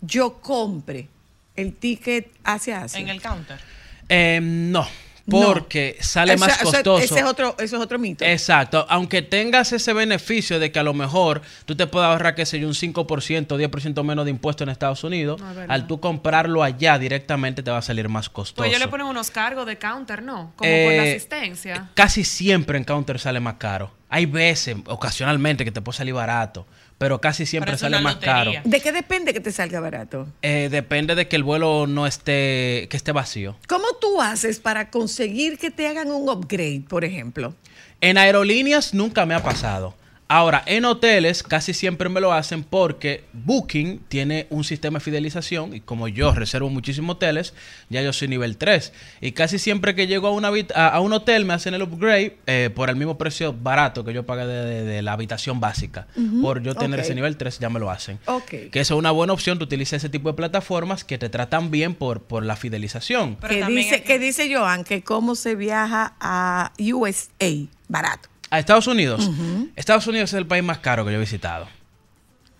[0.00, 1.08] yo compre
[1.56, 3.00] el ticket hacia Asia.
[3.00, 3.60] En el counter.
[4.08, 4.86] Eh, no,
[5.30, 7.02] porque sale O sea, más o sea, costoso.
[7.04, 8.24] ese es otro, eso es otro mito.
[8.24, 12.44] Exacto, aunque tengas ese beneficio de que a lo mejor tú te puedes ahorrar, qué
[12.46, 16.62] sé yo, un 5%, 10% menos de impuestos en Estados Unidos, Ah, al tú comprarlo
[16.62, 18.56] allá directamente te va a salir más costoso.
[18.56, 20.52] Pues ellos le ponen unos cargos de counter, ¿no?
[20.56, 21.90] Como por la Eh, asistencia.
[21.94, 23.90] Casi siempre en counter sale más caro.
[24.10, 26.66] Hay veces, ocasionalmente, que te puede salir barato,
[26.98, 28.52] pero casi siempre Pero sale más caro.
[28.64, 30.26] ¿De qué depende que te salga barato?
[30.42, 33.56] Eh, depende de que el vuelo no esté, que esté vacío.
[33.68, 37.54] ¿Cómo tú haces para conseguir que te hagan un upgrade, por ejemplo?
[38.00, 39.94] En aerolíneas nunca me ha pasado.
[40.26, 45.74] Ahora, en hoteles casi siempre me lo hacen porque Booking tiene un sistema de fidelización
[45.76, 47.52] y como yo reservo muchísimos hoteles,
[47.90, 48.92] ya yo soy nivel 3.
[49.20, 51.82] Y casi siempre que llego a, una habit- a, a un hotel me hacen el
[51.82, 55.60] upgrade eh, por el mismo precio barato que yo pagué de, de- de la habitación
[55.60, 56.06] básica.
[56.40, 58.18] Por yo tener ese nivel 3 ya me lo hacen.
[58.24, 58.48] Ok.
[58.72, 61.70] Que eso es una buena opción, tú utilizas ese tipo de plataformas que te tratan
[61.70, 63.36] bien por, por la fidelización.
[63.36, 67.50] que dice, que dice Joan que cómo se viaja a USA
[67.88, 68.30] barato.
[68.54, 69.28] A Estados Unidos.
[69.76, 71.66] Estados Unidos es el país más caro que yo he visitado.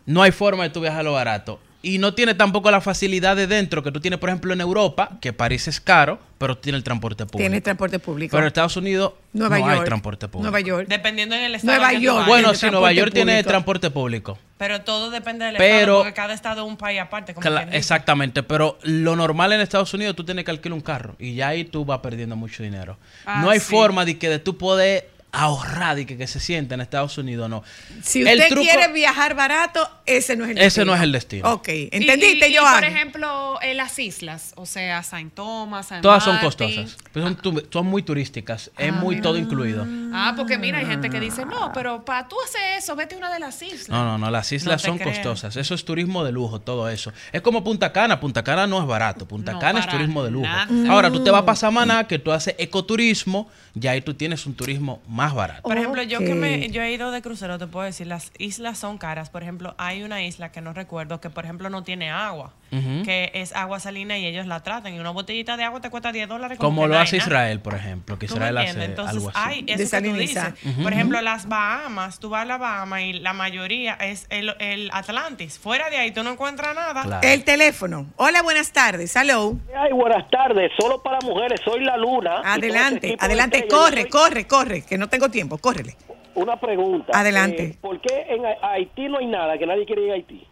[0.07, 1.61] no hay forma de tú viajar a lo barato.
[1.81, 5.19] Y no tiene tampoco la facilidad de dentro que tú tienes, por ejemplo, en Europa,
[5.21, 7.39] que París es caro, pero tiene el transporte público.
[7.39, 8.31] Tiene transporte público.
[8.33, 9.85] Pero en Estados Unidos Nueva no hay York.
[9.87, 10.51] transporte público.
[10.51, 10.89] Nueva York.
[10.89, 11.77] Dependiendo en el estado.
[11.77, 12.27] Nueva que York.
[12.27, 14.39] Bueno, sí, Nueva York tiene transporte público.
[14.57, 17.35] Pero todo depende del Pero- estado, porque cada estado es un país aparte.
[17.35, 21.35] Como exactamente, pero lo normal en Estados Unidos tú tienes que alquilar un carro y
[21.35, 22.97] ya ahí tú vas perdiendo mucho dinero.
[23.27, 23.67] Ah, no hay sí.
[23.71, 27.49] forma de que de tú poder ahorrar y que, que se sienta en Estados Unidos,
[27.51, 27.63] no.
[28.03, 30.67] Si El usted truco- quiere viajar barato, ese no es el destino.
[30.69, 31.53] Ese no es el destino.
[31.53, 32.75] Ok, ¿entendiste, y, y, y, Joan?
[32.75, 37.37] por ejemplo, en las islas, o sea, Saint Thomas, Saint Todas son costosas, pero son,
[37.37, 39.87] tu- son muy turísticas, es muy todo incluido.
[40.13, 43.19] Ah, porque mira, hay gente que dice, no, pero para tú hacer eso, vete a
[43.19, 43.89] una de las islas.
[43.89, 45.57] No, no, no, las islas son costosas.
[45.57, 47.13] Eso es turismo de lujo, todo eso.
[47.33, 48.21] Es como Punta Cana.
[48.21, 49.27] Punta Cana no es barato.
[49.27, 50.47] Punta No, Cana es turismo de lujo.
[50.47, 50.69] nada.
[50.93, 54.55] Ahora, tú te vas para Samaná, que tú haces ecoturismo, ya ahí tú tienes un
[54.55, 55.63] turismo más barato.
[55.63, 58.79] Por ejemplo, yo que me, yo he ido de crucero, te puedo decir, las islas
[58.79, 59.31] son caras.
[59.31, 63.31] Por ejemplo, hay una isla que no recuerdo que, por ejemplo, no tiene agua, que
[63.35, 64.95] es agua salina y ellos la tratan.
[64.95, 66.59] Y una botellita de agua te cuesta 10 dólares.
[66.59, 67.29] Como lo hace nada.
[67.29, 68.85] Israel, por ejemplo, que ¿Tú me Israel hace?
[68.85, 69.39] Entonces, algo así.
[69.39, 70.45] hay eso que tú dices.
[70.83, 74.91] Por ejemplo, las Bahamas, tú vas a la Bahamas y la mayoría es el, el
[74.93, 75.59] Atlantis.
[75.59, 77.21] Fuera de ahí tú no encuentras nada.
[77.23, 78.07] El teléfono.
[78.17, 79.15] Hola, buenas tardes.
[79.17, 79.57] Hello.
[79.77, 80.71] Ay, buenas tardes.
[80.79, 81.61] Solo para mujeres.
[81.65, 82.41] Soy la luna.
[82.45, 83.64] Adelante, adelante.
[83.69, 85.59] Corre, corre, corre, que no tengo tiempo.
[85.59, 85.97] Córrele.
[86.35, 87.13] Una pregunta.
[87.19, 87.63] Adelante.
[87.65, 89.57] Eh, ¿Por qué en Ha- Haití no hay nada?
[89.59, 90.47] Que nadie quiere ir a Haití.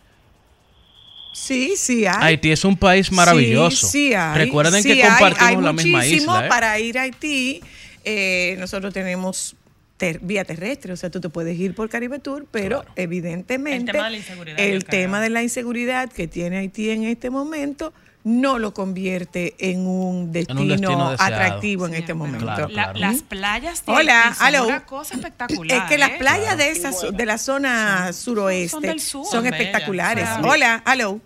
[1.32, 2.14] Sí, sí hay.
[2.20, 3.86] Haití es un país maravilloso.
[3.86, 4.36] Sí, sí hay.
[4.36, 5.10] Recuerden Sí que hay.
[5.10, 6.46] compartimos Hay la misma muchísimo isla.
[6.46, 6.48] ¿eh?
[6.48, 7.62] para ir a Haití.
[8.04, 9.56] Eh, nosotros tenemos
[9.96, 13.92] ter- vía terrestre, o sea, tú te puedes ir por Caribe Tour, pero evidentemente El
[13.92, 17.92] tema de la inseguridad, el tema de la inseguridad que tiene Haití en este momento
[18.24, 22.44] no lo convierte en un destino, atractivo en este momento.
[22.44, 22.98] Claro, La- claro.
[23.00, 24.66] las playas de Hola, Haití son aló.
[24.68, 25.76] una cosa espectacular.
[25.78, 26.16] Es que las ¿eh?
[26.18, 29.26] playas de esa de la zona suroeste son son, del sur.
[29.26, 29.58] Son bellas.
[29.60, 30.24] espectaculares.
[30.24, 30.48] Claro.
[30.48, 31.20] Hola, hello.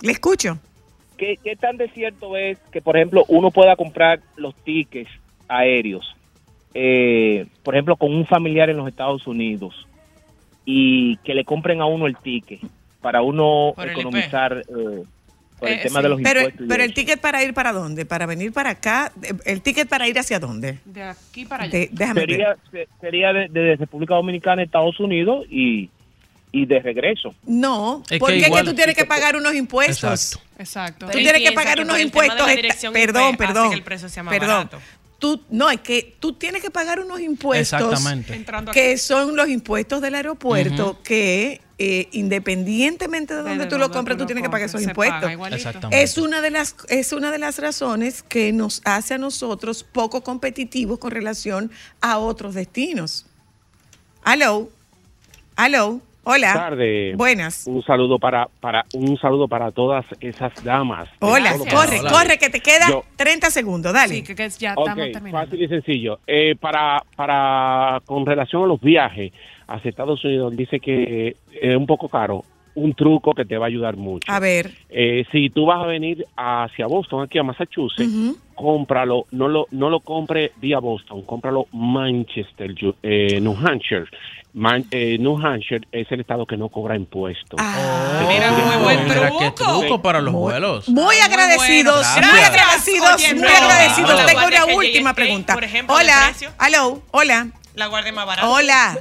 [0.00, 0.58] Le escucho.
[1.18, 5.10] ¿Qué, ¿Qué tan de cierto es que, por ejemplo, uno pueda comprar los tickets
[5.48, 6.14] aéreos,
[6.74, 9.74] eh, por ejemplo, con un familiar en los Estados Unidos
[10.64, 12.60] y que le compren a uno el ticket
[13.00, 15.02] para uno economizar eh,
[15.58, 16.02] por el Eh, tema sí.
[16.04, 16.66] de los pero, impuestos?
[16.68, 16.94] pero el eso?
[17.00, 18.06] ticket para ir para dónde?
[18.06, 19.12] Para venir para acá.
[19.22, 20.78] Eh, El ticket para ir hacia dónde?
[20.84, 21.72] De aquí para allá.
[21.78, 22.58] De- déjame sería, ver.
[22.88, 25.90] se- sería de, de República Dominicana a Estados Unidos y,
[26.52, 27.34] y de regreso.
[27.44, 30.04] No, Es que porque es que tú tienes que pagar unos impuestos.
[30.32, 30.48] Exacto.
[30.58, 31.06] Exacto.
[31.06, 32.48] Tú tienes que pagar que unos impuestos.
[32.48, 33.68] esta- perdón, perdón.
[33.70, 34.68] que el precio sea más perdón.
[34.68, 34.78] barato.
[35.18, 38.34] Tú, no, es que tú tienes que pagar unos impuestos Exactamente.
[38.36, 43.90] Entrando que son los impuestos del aeropuerto que eh, independientemente de donde de tú lo
[43.90, 45.90] compres, tú tú lo tienes que pagar esos paga impuestos.
[45.92, 50.22] Es una de las es una de las razones que nos hace a nosotros poco
[50.22, 53.26] competitivos con relación a otros destinos.
[54.24, 54.68] Aló.
[55.56, 56.00] Aló.
[56.30, 56.52] Hola.
[56.52, 57.16] tardes.
[57.16, 57.66] Buenas.
[57.66, 61.08] Un saludo para, para un saludo para todas esas damas.
[61.20, 64.16] Hola, corre, corre, que te queda Yo- 30 segundos, dale.
[64.16, 65.38] Sí, que, que ya estamos terminando.
[65.38, 66.18] fácil y sencillo.
[66.26, 69.32] Eh, para, para, con relación a los viajes
[69.68, 72.44] hacia Estados Unidos, dice que es un poco caro.
[72.74, 74.30] Un truco que te va a ayudar mucho.
[74.30, 74.70] A ver.
[74.88, 78.08] Eh, si tú vas a venir hacia Boston, aquí a Massachusetts,
[78.54, 82.72] cómpralo, no lo, no lo compre vía Boston, cómpralo Manchester,
[83.02, 84.04] eh, New Hampshire.
[84.54, 87.58] Man- eh, New Hampshire es el estado que no cobra impuestos.
[87.60, 88.24] Ah.
[88.28, 90.88] mira, muy buen Mira qué truco para los vuelos.
[90.88, 92.28] Muy agradecidos, bueno.
[92.32, 94.14] muy agradecidos, Oye, muy no, agradecidos.
[94.14, 95.54] la Tengo una última pregunta.
[95.54, 98.48] por ejemplo, hola, aló, hola, La guardia más barata.
[98.48, 98.98] hola.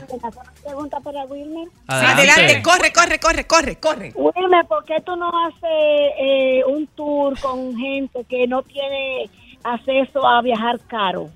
[0.63, 1.67] Pregunta para Wilmer.
[1.87, 4.11] Adelante, corre, corre, corre, corre, corre.
[4.13, 9.31] Wilmer, ¿por qué tú no haces eh, un tour con gente que no tiene
[9.63, 11.31] acceso a viajar caro?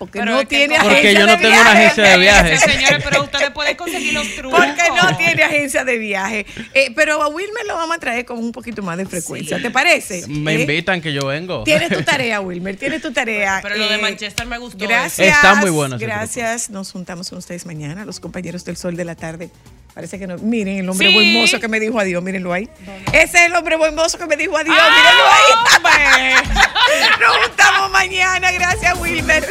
[0.00, 1.78] Porque no tiene Porque agencia yo no de tengo una viaje.
[1.84, 2.60] agencia de viajes.
[2.60, 4.58] Señores, pero ustedes pueden conseguir los trucos.
[4.66, 6.46] Porque no tiene agencia de viaje.
[6.72, 9.60] Eh, pero a Wilmer lo vamos a traer con un poquito más de frecuencia.
[9.60, 10.26] ¿Te parece?
[10.26, 10.60] Me ¿Eh?
[10.62, 11.64] invitan que yo vengo.
[11.64, 13.60] Tienes tu tarea, Wilmer, tienes tu tarea.
[13.62, 14.78] Pero lo de Eh, Manchester me gustó.
[14.78, 15.36] Gracias.
[15.36, 16.70] Está muy bueno Gracias.
[16.70, 19.50] Nos juntamos con ustedes mañana, los compañeros del Sol de la Tarde.
[19.94, 20.36] Parece que no.
[20.38, 21.14] Miren el hombre Sí.
[21.14, 22.68] buen mozo que me dijo adiós, mírenlo ahí.
[23.12, 24.90] Ese es el hombre buen mozo que me dijo adiós, ¡Ah,
[25.84, 26.34] mírenlo ahí.
[27.20, 28.52] Nos juntamos mañana.
[28.52, 29.46] Gracias, Wilmer.